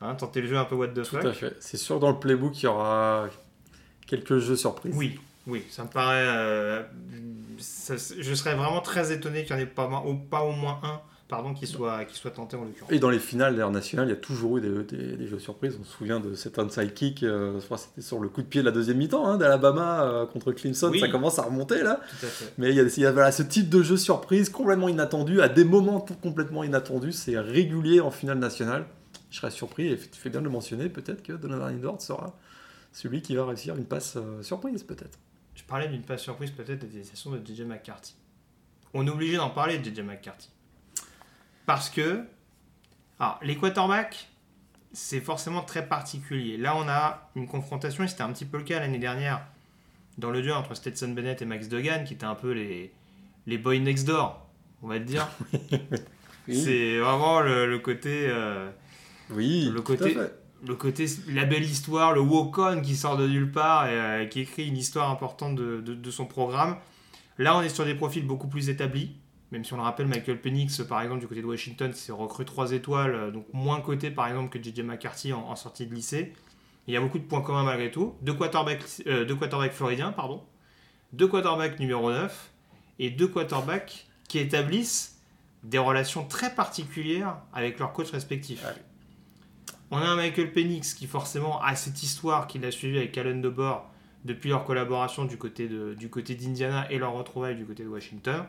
[0.00, 1.24] hein, tenter le jeu un peu what the Tout fuck.
[1.24, 1.56] à fait.
[1.60, 3.28] C'est sûr, dans le playbook, il y aura
[4.16, 4.94] quelques jeux surprises.
[4.96, 6.24] Oui, oui, ça me paraît.
[6.26, 6.82] euh,
[7.58, 10.80] ça- je serais vraiment très étonné qu'il n'y en ait pas, au- pas au moins
[10.82, 12.92] un pardon, qui, soit, qui soit tenté en l'occurrence.
[12.92, 15.38] Et dans les finales d'air national, il y a toujours eu des, des- des jeux
[15.40, 15.76] surprises.
[15.80, 18.42] On se souvient de cet onside kick, euh, je crois que c'était sur le coup
[18.42, 20.90] de pied de la deuxième mi-temps hein, d'Alabama euh, contre Clemson.
[20.92, 21.00] Oui.
[21.00, 22.00] Ça commence à remonter là.
[22.20, 22.52] Tout à fait.
[22.58, 25.40] Mais il y a, il y a, voilà, ce type de jeu surprise complètement inattendu,
[25.40, 27.12] à des moments tout complètement inattendus.
[27.12, 28.84] C'est régulier en finale nationale.
[29.30, 32.38] Je serais surpris, et tu fais bien de le mentionner, peut-être que Donovan Edwards sera
[32.94, 35.18] celui qui va réussir une passe euh, surprise, peut-être.
[35.54, 38.14] Je parlais d'une passe surprise peut-être des décisions de DJ McCarthy.
[38.94, 40.48] On est obligé d'en parler de DJ McCarthy.
[41.66, 42.24] Parce que,
[43.18, 44.28] alors, les quarterbacks,
[44.92, 46.56] c'est forcément très particulier.
[46.56, 49.44] Là, on a une confrontation, et c'était un petit peu le cas l'année dernière,
[50.18, 52.92] dans le duel entre Stetson Bennett et Max Duggan, qui étaient un peu les,
[53.46, 54.46] les boys next door,
[54.82, 55.28] on va te dire.
[56.48, 58.26] C'est vraiment le, le côté.
[58.28, 58.70] euh,
[59.30, 60.16] Oui, Le côté-.
[60.66, 64.40] Le côté la belle histoire, le walk-on qui sort de nulle part et euh, qui
[64.40, 66.76] écrit une histoire importante de, son programme.
[67.38, 69.16] Là, on est sur des profils beaucoup plus établis,
[69.50, 72.50] même si on le rappelle, Michael Penix, par exemple, du côté de Washington, s'est recruté
[72.50, 76.32] 3 étoiles, euh, donc moins coté, par exemple, que JJ McCarthy en, sortie de lycée.
[76.86, 78.14] Il y a beaucoup de points communs malgré tout.
[78.22, 80.42] Deux quarterbacks, euh, floridiens, pardon.
[81.12, 82.50] Deux quarterbacks numéro 9
[82.98, 85.20] et deux quarterbacks qui établissent
[85.62, 88.64] des relations très particulières avec leurs coachs respectifs.
[89.96, 93.40] On a un Michael Penix qui forcément a cette histoire qu'il a suivie avec Allen
[93.40, 93.84] DeBoer
[94.24, 98.44] depuis leur collaboration du côté du côté d'Indiana et leur retrouvaille du côté de Washington.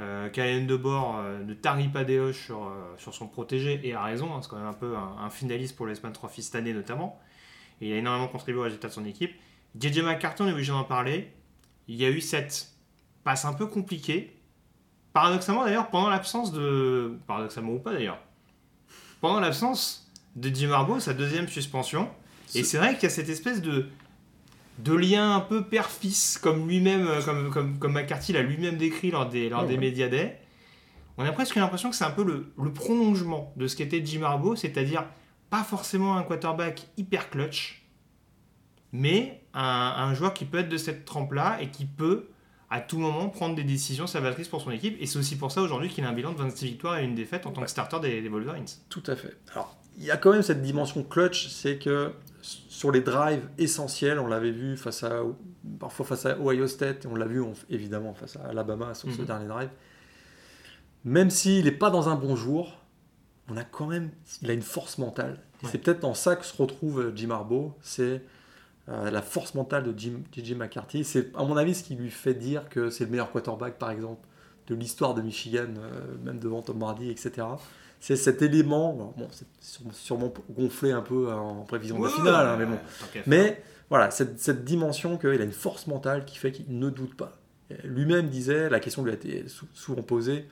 [0.00, 3.94] Euh, Qu'Allen DeBoer euh, ne tarit pas des hoches sur, euh, sur son protégé et
[3.94, 6.56] a raison, hein, c'est quand même un peu un, finaliste pour le S-Man Trophy cette
[6.56, 7.20] année notamment.
[7.80, 9.32] Il a énormément contribué au résultat de son équipe.
[9.78, 11.32] JJ McCarthy, on est obligé d'en parler.
[11.86, 12.68] Il y a eu cette
[13.22, 14.36] passe un peu compliquée.
[15.12, 17.16] Paradoxalement d'ailleurs, pendant l'absence de.
[17.28, 18.18] Paradoxalement ou pas d'ailleurs.
[19.20, 22.08] Pendant l'absence de Jim Harbaugh, sa deuxième suspension.
[22.54, 23.86] Et c'est vrai qu'il y a cette espèce de,
[24.78, 29.10] de lien un peu père-fils, comme lui-même, euh, comme, comme, comme McCarthy l'a lui-même décrit
[29.10, 29.80] lors des, lors Ouais, des ouais.
[29.80, 30.40] Media Day.
[31.16, 34.22] On a presque l'impression que c'est un peu le, le prolongement de ce qu'était Jim
[34.22, 35.04] Harbaugh, c'est-à-dire
[35.50, 37.82] pas forcément un quarterback hyper clutch,
[38.92, 42.28] mais un, un joueur qui peut être de cette trempe-là et qui peut
[42.70, 44.96] à tout moment prendre des décisions salvatrices pour son équipe.
[45.00, 47.16] Et c'est aussi pour ça aujourd'hui qu'il a un bilan de 26 victoires et une
[47.16, 48.64] défaite en tant que starter des, des Wolverines.
[48.88, 49.36] Tout à fait.
[49.52, 54.18] Alors, il y a quand même cette dimension clutch, c'est que sur les drives essentiels,
[54.18, 55.22] on l'avait vu face à,
[55.78, 59.10] parfois face à Ohio State, et on l'a vu on- évidemment face à Alabama sur
[59.12, 59.26] ce Mhm.
[59.26, 59.68] dernier drive.
[61.04, 62.78] Même s'il n'est pas dans un bon jour,
[63.50, 64.10] on a quand même,
[64.42, 65.40] il a une force mentale.
[65.62, 65.68] Ouais.
[65.70, 68.22] C'est peut-être dans ça que se retrouve euh, Jim Harbaugh, c'est
[68.88, 71.04] euh, la force mentale de Jim, JJ McCarthy.
[71.04, 73.90] C'est à mon avis ce qui lui fait dire que c'est le meilleur quarterback, par
[73.90, 74.26] exemple,
[74.66, 77.46] de l'histoire de Michigan, euh, même devant Tom Brady, etc.
[78.00, 79.46] C'est cet élément, bon, c'est
[79.92, 82.78] sûrement- gonflé un peu en prévision de la finale, hein, mais bon.
[83.26, 87.14] Mais voilà, cette, cette dimension qu'il a une force mentale qui fait qu'il ne doute
[87.16, 87.36] pas.
[87.84, 90.48] Lui-même disait, la question lui a été sou- souvent posée,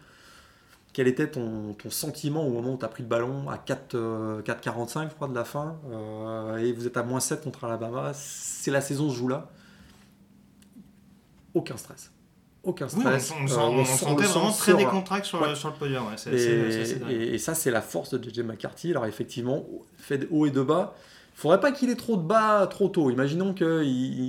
[0.92, 3.94] quel était ton, ton sentiment au moment où tu as pris le ballon à 4,
[3.94, 7.64] euh, 4,45 je crois de la fin, euh, et vous êtes à moins 7 contre
[7.64, 9.50] Alabama, c'est la saison se joue là.
[11.54, 12.10] Aucun stress.
[12.68, 13.32] Aucun Oui, on, stress.
[13.32, 15.54] on, Euh, on on sent- sentait vraiment très décontracté sur, le- Ouais.
[15.54, 16.04] sur le podium.
[16.06, 17.10] ouais, c'est- Et, c'est- c'est- c'est dingue.
[17.10, 18.90] et- et ça, c'est la force de JJ McCarthy.
[18.90, 19.64] Alors, effectivement,
[19.96, 20.94] fait de haut et de bas,
[21.34, 23.10] faudrait pas qu'il ait trop de bas trop tôt.
[23.10, 23.82] Imaginons qu'il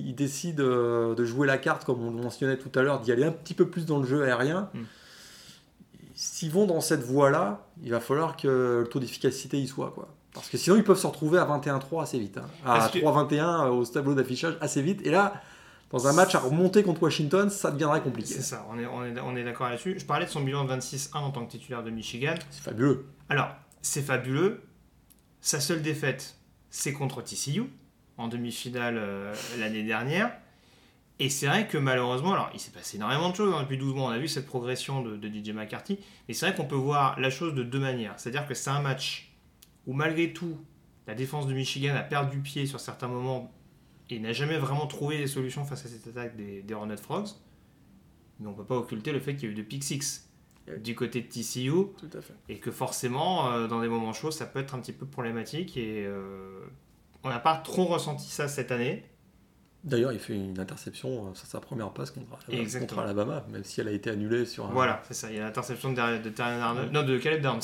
[0.08, 3.12] il décide euh, de jouer la carte, comme on le mentionnait tout à l'heure, d'y
[3.12, 4.70] aller un petit peu plus dans le jeu aérien.
[4.74, 4.80] Mm.
[6.16, 9.92] S'ils vont dans cette voie-là, il va falloir que le taux d'efficacité y soit.
[9.96, 10.10] Quoi.
[10.34, 12.38] Parce que sinon, ils peuvent se retrouver à 21-3 assez vite.
[12.38, 12.44] hein.
[12.66, 15.02] À Est-ce que- 3-21 au tableau d'affichage assez vite.
[15.06, 15.34] Et là,
[15.92, 18.34] dans un match à remonter contre Washington, ça deviendrait compliqué.
[18.34, 19.98] C'est ça, on est, on est, on est d'accord là-dessus.
[19.98, 22.36] Je parlais de son bilan de 26-1 en tant que titulaire de Michigan.
[22.52, 23.08] C'est fabuleux.
[23.28, 23.50] Alors,
[23.82, 24.62] c'est fabuleux.
[25.42, 26.38] Sa seule défaite,
[26.70, 27.64] c'est contre TCU
[28.18, 30.32] en demi-finale euh, l'année dernière.
[31.18, 33.96] Et c'est vrai que malheureusement, alors il s'est passé énormément de choses hein, depuis 12
[33.96, 34.10] mois.
[34.10, 36.00] On a vu cette progression de, de DJ McCarthy.
[36.28, 38.14] Mais c'est vrai qu'on peut voir la chose de deux manières.
[38.18, 39.32] C'est-à-dire que c'est un match
[39.88, 40.58] où malgré tout,
[41.08, 43.52] la défense de Michigan a perdu pied sur certains moments
[44.10, 47.30] et n'a jamais vraiment trouvé des solutions face à cette attaque des, des Hornet Frogs.
[48.39, 50.30] Mais on ne peut pas occulter le fait qu'il y a eu de pick six
[50.84, 52.34] du côté de TCU Tout à fait.
[52.47, 55.76] et que forcément, euh, dans des moments chauds, ça peut être un petit peu problématique
[55.78, 56.60] et euh,
[57.24, 59.03] on n'a pas trop ressenti ça cette année.
[59.84, 63.88] D'ailleurs, il fait une interception euh, sur sa première passe contre, Alabama, même si elle
[63.88, 64.72] a été annulée sur un.
[64.72, 65.32] Voilà, c'est ça.
[65.32, 67.60] Il y a l'interception de, de non, de Caleb Downs,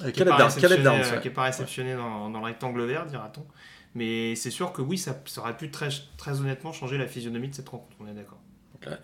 [0.00, 1.20] Euh, qui n'est Caleb pas Downs, Caleb réceptionné, Downs, ouais.
[1.22, 3.46] qui est pas réceptionné dans, dans le rectangle vert, dira-t-on.
[3.94, 7.48] Mais c'est sûr que oui, ça, ça aurait pu très, très honnêtement changer la physionomie
[7.48, 7.96] de cette rencontre.
[8.00, 8.40] On est d'accord.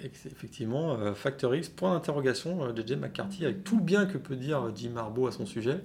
[0.01, 4.19] Ex- effectivement, euh, Factor X, point d'interrogation, euh, JJ McCarthy, avec tout le bien que
[4.19, 5.81] peut dire euh, Jim Harbaugh à son sujet,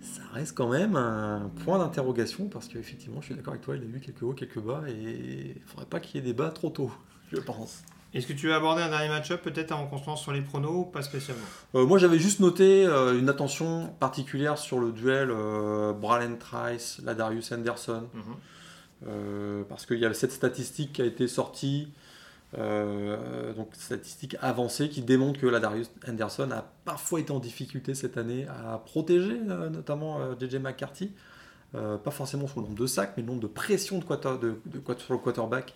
[0.00, 3.82] ça reste quand même un point d'interrogation parce qu'effectivement, je suis d'accord avec toi, il
[3.82, 6.50] a eu quelques hauts, quelques bas et il faudrait pas qu'il y ait des bas
[6.50, 6.90] trop tôt,
[7.32, 7.82] je pense.
[8.14, 10.84] Est-ce que tu veux aborder un dernier match-up, peut-être en constance sur les pronos ou
[10.84, 11.44] pas spécialement?
[11.74, 17.00] Euh, moi, j'avais juste noté euh, une attention particulière sur le duel euh, Bralen Trice,
[17.04, 18.04] Ladarius Anderson.
[18.12, 18.22] Mhm.
[19.08, 21.88] Euh, parce qu'il y a cette statistique qui a été sortie,
[22.56, 28.18] donc statistique avancée, qui démontre que la Darius Anderson a parfois été en difficulté cette
[28.18, 31.12] année à protéger notamment JJ McCarthy.
[31.72, 34.60] Pas forcément sur le nombre de sacs, mais le nombre de pressions de quarter- de-
[34.98, 35.72] sur le quarterback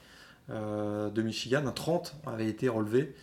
[0.49, 1.66] de Michigan.
[1.66, 3.14] Un 30 avait été relevé.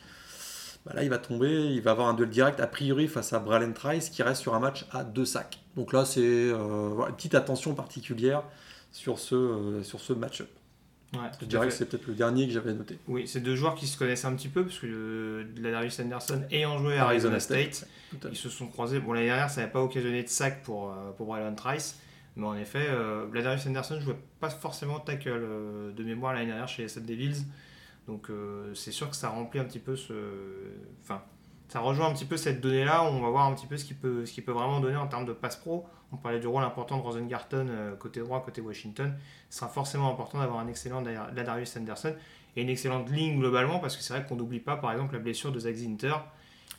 [0.86, 3.40] Bah là, il va tomber, il va avoir un duel direct a priori face à
[3.40, 5.60] Bralen Trice qui reste sur un match à deux sacs.
[5.78, 8.44] Donc là, c'est euh, voilà, une petite attention particulière
[8.92, 10.50] sur ce, euh, sur ce match-up.
[11.14, 12.98] Ouais, Je dirais que c'est peut-être le dernier que j'avais noté.
[13.08, 16.42] Oui, c'est deux joueurs qui se connaissent un petit peu, parce que euh, Ladarius Anderson
[16.52, 17.88] ayant joué à Arizona State,
[18.30, 19.00] ils se sont croisés.
[19.00, 22.00] Bon, l'année dernière, ça n'avait pas occasionné de sac pour, euh, pour Braylon Trice,
[22.36, 26.68] mais en effet, euh, Ladarius Anderson jouait pas forcément tackle euh, de mémoire l'année dernière
[26.68, 27.46] chez les Devils,
[28.08, 30.14] donc euh, c'est sûr que ça remplit un petit peu ce.
[31.02, 31.22] Enfin,
[31.70, 33.96] ça rejoint un petit peu cette donnée-là, on va voir un petit peu ce qu'il
[33.96, 35.88] peut, peut vraiment donner en termes de passe pro.
[36.12, 39.16] On parlait du rôle important de Rosengarten euh, côté droit, côté Washington.
[39.50, 42.14] Ce sera forcément important d'avoir un excellent Ladarius Anderson
[42.56, 45.20] et une excellente ligne globalement, parce que c'est vrai qu'on n'oublie pas par exemple la
[45.20, 46.14] blessure de Zach Zinter,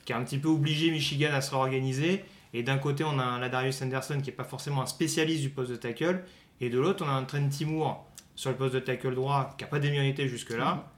[0.05, 2.25] qui a un petit peu obligé Michigan à se réorganiser.
[2.55, 5.51] Et d'un côté, on a un Ladarius Anderson qui n'est pas forcément un spécialiste du
[5.51, 6.23] poste de tackle,
[6.61, 8.03] et de l'autre, on a un Trent Timur
[8.37, 10.89] sur le poste de tackle droit qui n'a pas démérité jusque-là,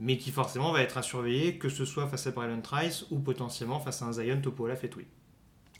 [0.00, 3.18] mais qui forcément va être à surveiller, que ce soit face à Braylon Trice ou
[3.20, 5.06] potentiellement face à un Zion Topola Fetui.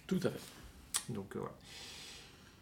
[0.06, 1.12] Tout à fait.
[1.12, 1.54] Donc euh, voilà.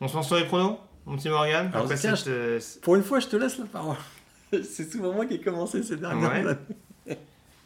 [0.01, 1.69] On se lance sur les pronos, mon petit Morgan?
[1.73, 3.97] Alors, Après tiens, cette, euh, Pour une fois, je te laisse la parole.
[4.53, 6.47] c'est souvent moi qui ai commencé ces dernières Ouais.
[6.47, 7.19] années.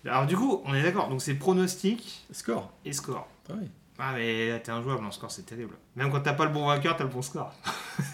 [0.07, 2.73] Alors du coup, on est d'accord, donc c'est pronostic Score.
[2.85, 3.29] et score.
[3.51, 3.69] Ah oui.
[3.99, 5.75] Ah mais t'es injouable en score, c'est terrible.
[5.97, 7.53] Même quand t'as pas le bon vainqueur, t'as le bon score.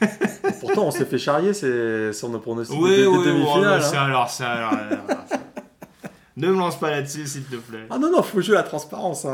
[0.60, 3.80] Pourtant, on s'est fait charrier c'est sur nos pronostics Oui, des oui, oui, bah, hein.
[3.80, 4.72] ça alors, ça alors.
[4.74, 5.38] alors, ça.
[6.36, 7.86] Ne me lance pas là-dessus, s'il te plaît.
[7.90, 9.24] Ah non, non, faut jouer la transparence.
[9.26, 9.32] hein.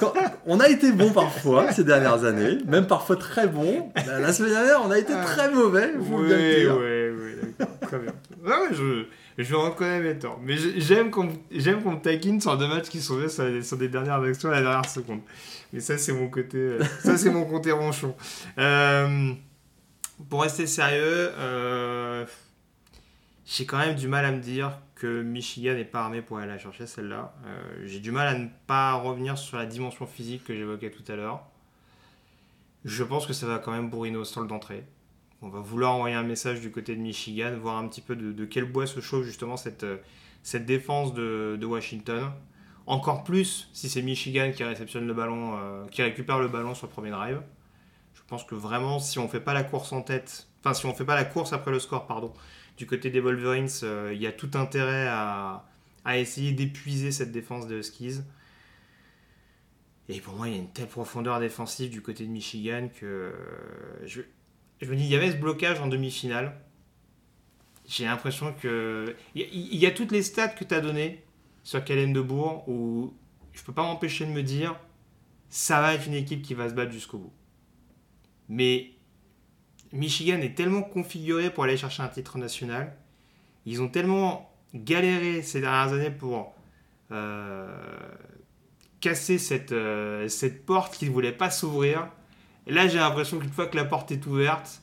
[0.00, 0.12] Quand-
[0.46, 3.90] on a été bon parfois ces dernières années, même parfois très bon.
[4.06, 8.12] La semaine dernière, on a été très mauvais, faut Oui, oui, oui, d'accord, très bien.
[8.42, 9.04] Non, mais je,
[9.38, 10.40] je reconnais mes torts.
[10.42, 14.50] Mais j'aime qu'on me taquine sur deux matchs qui sont faits sur, des dernières actions
[14.50, 15.20] à la dernière seconde.
[15.72, 18.14] Mais ça, c'est mon côté, euh, ça, c'est mon côté ronchon.
[18.58, 19.32] Euh,
[20.28, 22.24] pour rester sérieux, euh,
[23.46, 26.46] j'ai quand même du mal à me dire que Michigan n'est pas armé pour aller
[26.46, 27.34] la chercher celle-là.
[27.44, 31.04] Euh, j'ai du mal à ne pas revenir sur la dimension physique que j'évoquais tout
[31.12, 31.44] à l'heure.
[32.84, 34.84] Je pense que ça va quand même bourriner au sol d'entrée.
[35.44, 38.44] On va vouloir envoyer un message du côté de Michigan, voir un petit peu de,
[38.46, 39.98] quel bois se chauffe justement cette, euh,
[40.54, 42.32] défense de, Washington.
[42.86, 46.86] Encore plus si c'est Michigan qui réceptionne le ballon, euh, qui récupère le ballon sur
[46.86, 47.42] le premier drive.
[48.14, 50.94] Je pense que vraiment, si on fait pas la course en tête, enfin si on
[50.94, 52.32] fait pas la course après le score, pardon,
[52.78, 55.66] du côté des Wolverines, euh, il y a tout intérêt à,
[56.14, 58.22] essayer d'épuiser cette défense de Huskies.
[60.08, 63.34] Et pour moi, il y a une telle profondeur défensive du côté de Michigan que
[64.04, 64.22] je,
[64.80, 66.60] je me dis, il y avait ce blocage en demi-finale.
[67.86, 69.14] J'ai l'impression que.
[69.34, 69.42] Il
[69.76, 71.22] y, a- toutes les stats que tu as données
[71.62, 73.14] sur Kellen de où
[73.52, 74.74] je peux pas m'empêcher de me dire,
[75.48, 77.32] ça va être une équipe qui va se battre jusqu'au bout.
[78.48, 78.90] Mais
[79.92, 82.96] Michigan est tellement configuré pour aller chercher un titre national.
[83.66, 86.54] Ils ont tellement galéré ces dernières années pour
[87.12, 87.68] euh,
[89.00, 92.08] casser cette, euh, cette porte qui ne voulait pas s'ouvrir.
[92.66, 94.82] Et là, j'ai l'impression qu'une fois que la porte est ouverte,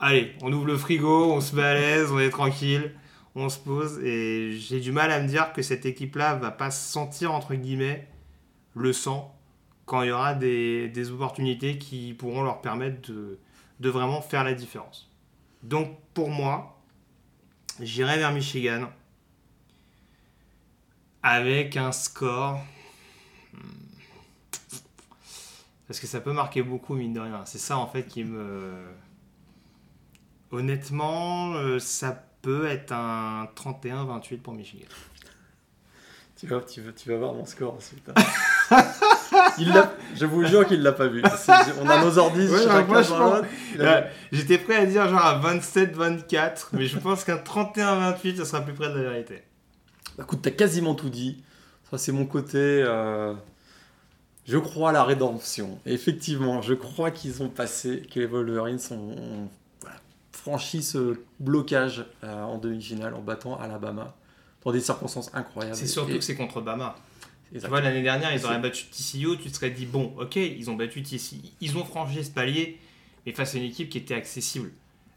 [0.00, 2.94] allez, on ouvre le frigo, on se met à l'aise, on est tranquille,
[3.34, 3.98] on se pose.
[4.00, 8.08] Et j'ai du mal à me dire que cette équipe-là va pas sentir, entre guillemets,
[8.74, 9.32] le sang
[9.86, 13.38] quand il y aura des, des opportunités qui pourront leur permettre de,
[13.80, 15.10] de vraiment faire la différence.
[15.62, 16.82] Donc, pour moi,
[17.80, 18.90] j'irai vers Michigan
[21.22, 22.60] avec un score.
[25.88, 27.42] Parce que ça peut marquer beaucoup, mine de rien.
[27.44, 28.72] C'est ça, en fait, qui me.
[30.50, 34.86] Honnêtement, euh, ça peut être un 31-28 pour Michigan.
[36.38, 38.08] Tu vas, tu, vas, tu vas voir mon score ensuite.
[38.14, 38.82] hein.
[39.58, 39.72] Il
[40.14, 41.22] je vous jure qu'il l'a pas vu.
[41.80, 43.42] On a nos ordi Ouais, chacun dans
[44.32, 48.74] J'étais prêt à dire genre un 27-24, mais je pense qu'un 31-28, ça sera plus
[48.74, 49.42] près de la vérité.
[50.16, 51.42] Bah, écoute, t'as quasiment tout dit.
[51.90, 52.58] Ça, c'est mon côté.
[52.58, 53.32] euh,
[54.46, 55.78] Je crois à la rédemption.
[55.86, 59.48] Effectivement, je crois qu'ils ont passé, que les Wolverines ont,
[59.80, 59.96] voilà,
[60.32, 64.14] franchi ce blocage euh, en demi-finale en battant Alabama
[64.64, 65.76] dans des circonstances incroyables.
[65.76, 66.94] C'est surtout Et- que c'est contre Bama.
[67.50, 67.78] Tu Exactement.
[67.80, 70.74] vois, l'année dernière, ils auraient battu TCU, tu te serais dit, bon, ok, ils ont
[70.74, 72.78] battu TCU, ils ont franchi ce palier,
[73.24, 74.70] mais face à une équipe qui était accessible.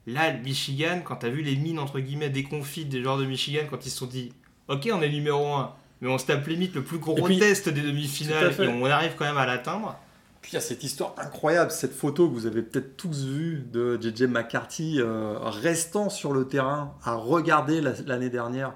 [0.08, 3.62] Là, Michigan, quand tu as vu les mines, entre guillemets, déconfites des joueurs de Michigan,
[3.70, 4.32] quand ils se sont dit,
[4.68, 7.70] ok, on est numéro 1, mais on se tape limite le plus gros puis- test
[7.70, 9.98] des demi-finales, et on arrive quand même à l'atteindre.
[10.42, 13.66] Puis il y a cette histoire incroyable, cette photo que vous avez peut-être tous vue
[13.74, 18.74] de JJ McCarthy euh, restant sur le terrain à regarder la- l'année dernière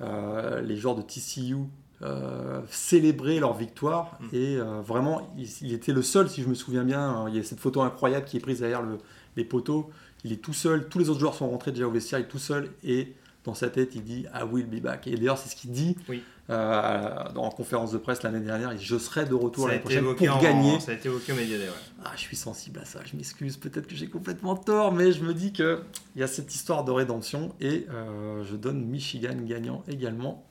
[0.00, 1.56] euh, les joueurs de TCU
[2.02, 4.16] euh, célébrer leur victoire.
[4.20, 4.26] Mm.
[4.32, 7.24] Et euh, vraiment, il, il était le seul, si je me souviens bien.
[7.26, 8.98] euh, il y a cette photo incroyable qui est prise derrière le-
[9.36, 9.90] les poteaux.
[10.24, 12.28] Il est tout seul, tous les autres joueurs sont rentrés déjà au vestiaire, il est
[12.28, 12.70] tout seul.
[12.84, 13.14] Et
[13.48, 15.06] dans sa tête, il dit I will be back.
[15.06, 16.22] Et d'ailleurs, c'est ce qu'il dit Oui.
[16.50, 18.72] euh, en conférence de presse l'année dernière.
[18.72, 20.78] Il Je serai de retour l'année prochaine pour en- gagner.
[20.80, 21.64] ça a été évoqué au Média ouais.
[22.04, 25.22] Ah, je suis sensible à ça, je m'excuse, peut-être que j'ai complètement tort, mais je
[25.24, 25.78] me dis qu'il
[26.16, 30.44] y a cette histoire de rédemption et euh, je donne Michigan gagnant également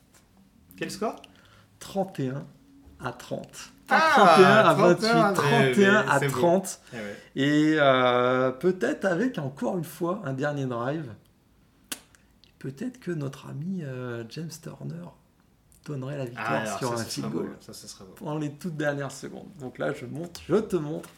[0.76, 1.16] Quel score?
[1.80, 2.44] 31
[3.00, 3.46] à 30.
[3.90, 5.72] Ah, Pas 31 à 28, 31, 31
[6.04, 6.38] mais à c'est beau.
[6.38, 6.80] 30.
[6.92, 7.02] Eh ouais.
[7.36, 11.06] Et euh, peut-être avec encore une fois un dernier drive,
[12.58, 15.04] peut-être que notre ami euh, James Turner
[15.86, 17.50] donnerait la victoire Ah, alors sur ça, un field goal
[18.16, 19.48] pendant les toutes dernières secondes.
[19.60, 21.08] Donc là, je monte, je te montre.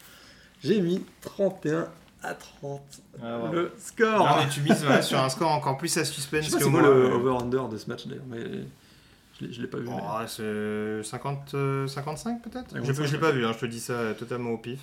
[0.62, 1.88] J'ai mis 31
[2.22, 2.82] à 30
[3.22, 4.18] Ah, le score.
[4.18, 6.58] Non, mais tu mises voilà, sur un score encore plus à je suspense sais pas
[6.58, 6.88] que c'est quoi moi.
[6.90, 8.44] le euh, over-under de ce match d'ailleurs, mais
[9.40, 9.88] je l'ai- je l'ai pas vu.
[9.88, 12.68] mais- Oh, c'est 50, euh, 55 peut-être?
[12.74, 14.80] Je 55, je l'ai pas vu, hein, je te dis ça totalement au pif.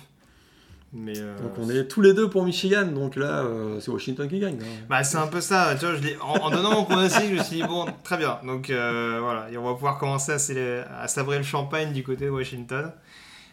[0.92, 4.26] Mais euh, Donc on est tous les deux pour Michigan, donc là euh, c'est Washington
[4.28, 4.58] qui gagne.
[4.62, 4.84] hein.
[4.88, 7.42] Bah, c'est un peu ça, tu vois, je en, en donnant mon pronostic, je me
[7.42, 8.38] suis dit, bon, très bien.
[8.44, 12.24] Donc euh, voilà, et on va pouvoir commencer à, à sabrer le champagne du côté
[12.26, 12.92] de Washington.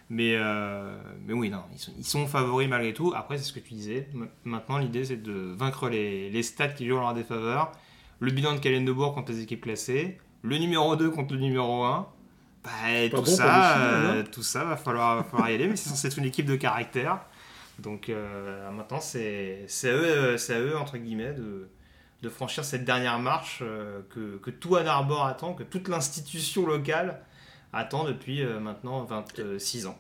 [0.10, 3.12] Mais, euh, mais oui, non, ils sont, ils sont favoris malgré tout.
[3.16, 4.08] Après, c'est ce que tu disais.
[4.14, 7.72] M- Maintenant, l'idée, c'est de vaincre les, les stats qui jouent en leur défaveur.
[8.20, 10.20] Le bilan de Kalendebourg contre les équipes classées.
[10.44, 12.08] Le numéro 2 contre le numéro 1.
[12.66, 12.72] Bah,
[13.12, 15.68] Pas tout, bon ça, euh, tout ça, va falloir, va falloir y aller.
[15.68, 17.20] Mais c'est censé être une équipe de caractère.
[17.80, 21.68] Donc euh, maintenant, c'est c'est à, eux, euh, à eux, entre guillemets, de,
[22.22, 26.66] de franchir cette dernière marche euh, que, que tout Ann Arbor attend, que toute l'institution
[26.66, 27.22] locale
[27.74, 29.98] attend depuis euh, maintenant 26 ans.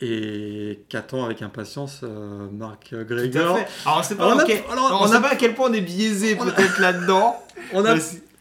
[0.00, 3.58] Et qu'attend avec impatience euh, Marc Tout à Gregor.
[3.58, 3.66] fait.
[3.84, 5.54] Alors on sait pas, Alors, on a- ok, alors, on on sait pas à quel
[5.54, 7.36] point on est biaisé peut-être là-dedans.
[7.74, 7.96] On a,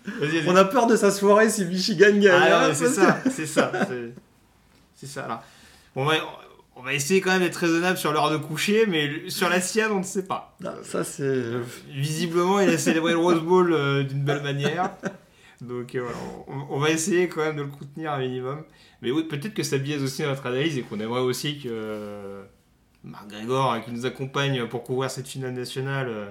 [0.07, 0.49] Vas-y, vas-y, vas-y.
[0.49, 2.27] on a peur de sa soirée si Michigan gagne.
[2.29, 3.71] Ah, hein, c'est ça, c'est ça.
[4.95, 5.25] c'est- ça.
[5.25, 5.43] Alors,
[5.95, 6.13] on, va,
[6.75, 9.91] on va essayer quand même d'être raisonnable sur l'heure de coucher, mais sur la sienne,
[9.91, 10.55] on ne sait pas.
[10.65, 11.43] Ah, ça c'est.
[11.89, 14.91] Visiblement, il a célébré le Rose Bowl euh, d'une belle manière.
[15.61, 18.63] Donc euh, voilà, on, on va essayer quand même de le contenir un minimum.
[19.01, 22.43] Mais oui, peut-être que ça biaise aussi notre analyse et qu'on aimerait aussi que euh,
[23.03, 26.25] Marc Grégor, hein, qui nous accompagne pour couvrir cette finale nationale, euh,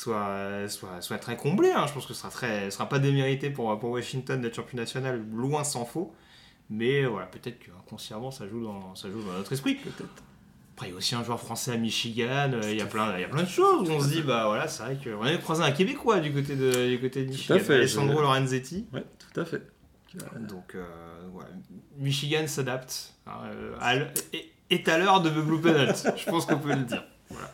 [0.00, 1.70] soit, soit, soit très comblé.
[1.70, 1.86] hein.
[1.86, 4.76] Je pense que ce sera, très, ce sera pas démérité pour, pour Washington d'être champion
[4.78, 6.14] national, loin s'en faut.
[6.68, 9.76] Mais voilà, peut-être qu'inconsciemment, ça joue, dans, ça joue dans notre esprit.
[9.76, 10.22] Peut-être.
[10.74, 13.14] Après, il y a aussi un joueur français à Michigan, euh, il y, a plein,
[13.16, 15.22] il y a plein de choses où on se dit, bah voilà, c'est vrai qu'on
[15.22, 18.86] avait croisé un Québécois du côté de, du côté de Michigan, fait, Alessandro je- Lorenzetti.
[18.92, 19.62] Ouais, tout à fait.
[20.40, 20.84] Donc, euh,
[21.32, 21.48] voilà,
[21.98, 24.06] Michigan s'adapte hein, euh,
[24.70, 27.04] est- à l'heure de The Blue Penalty, je pense qu'on peut le dire.
[27.30, 27.50] Voilà.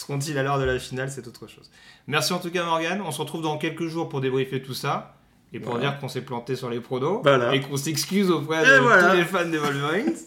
[0.00, 1.70] Seront-ils à l'heure de la finale, c'est autre chose.
[2.06, 3.02] Merci en tout cas, Morgan.
[3.04, 5.14] On se retrouve dans quelques jours pour débriefer tout ça.
[5.52, 5.90] Et pour Voilà.
[5.90, 7.54] dire qu'on s'est planté sur les pronos Voilà.
[7.54, 9.10] et qu'on s'excuse auprès de voilà.
[9.10, 10.14] tous les fans des Wolverines.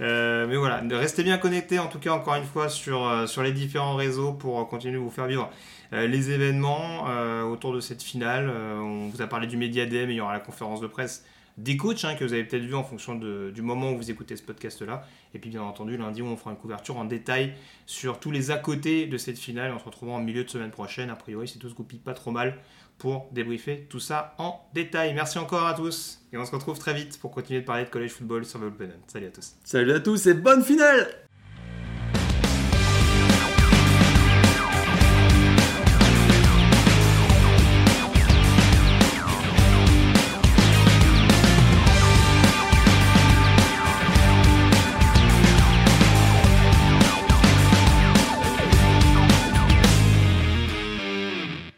[0.00, 3.44] Euh, mais voilà, restez bien connectés en tout cas encore une fois sur, euh, sur
[3.44, 5.48] les différents réseaux pour continuer de vous faire vivre
[5.92, 7.04] euh, les événements
[7.48, 8.50] autour de cette finale.
[8.50, 11.24] on vous a parlé du Media Day, mais il y aura la conférence de presse
[11.56, 14.36] des coachs hein, que vous avez peut-être vu en fonction du moment où vous écoutez
[14.36, 15.06] ce podcast-là.
[15.34, 17.54] Et puis bien entendu, lundi, on fera une couverture en détail
[17.86, 19.72] sur tous les à côté de cette finale.
[19.74, 21.10] On se retrouvera en milieu de semaine prochaine.
[21.10, 22.56] A priori, si tout se goupille pas trop mal
[22.98, 25.14] pour débriefer tout ça en détail.
[25.14, 27.90] Merci encore à tous et on se retrouve très vite pour continuer de parler de
[27.90, 28.72] college football sur le
[29.06, 29.54] Salut à tous.
[29.64, 31.23] Salut à tous et bonne finale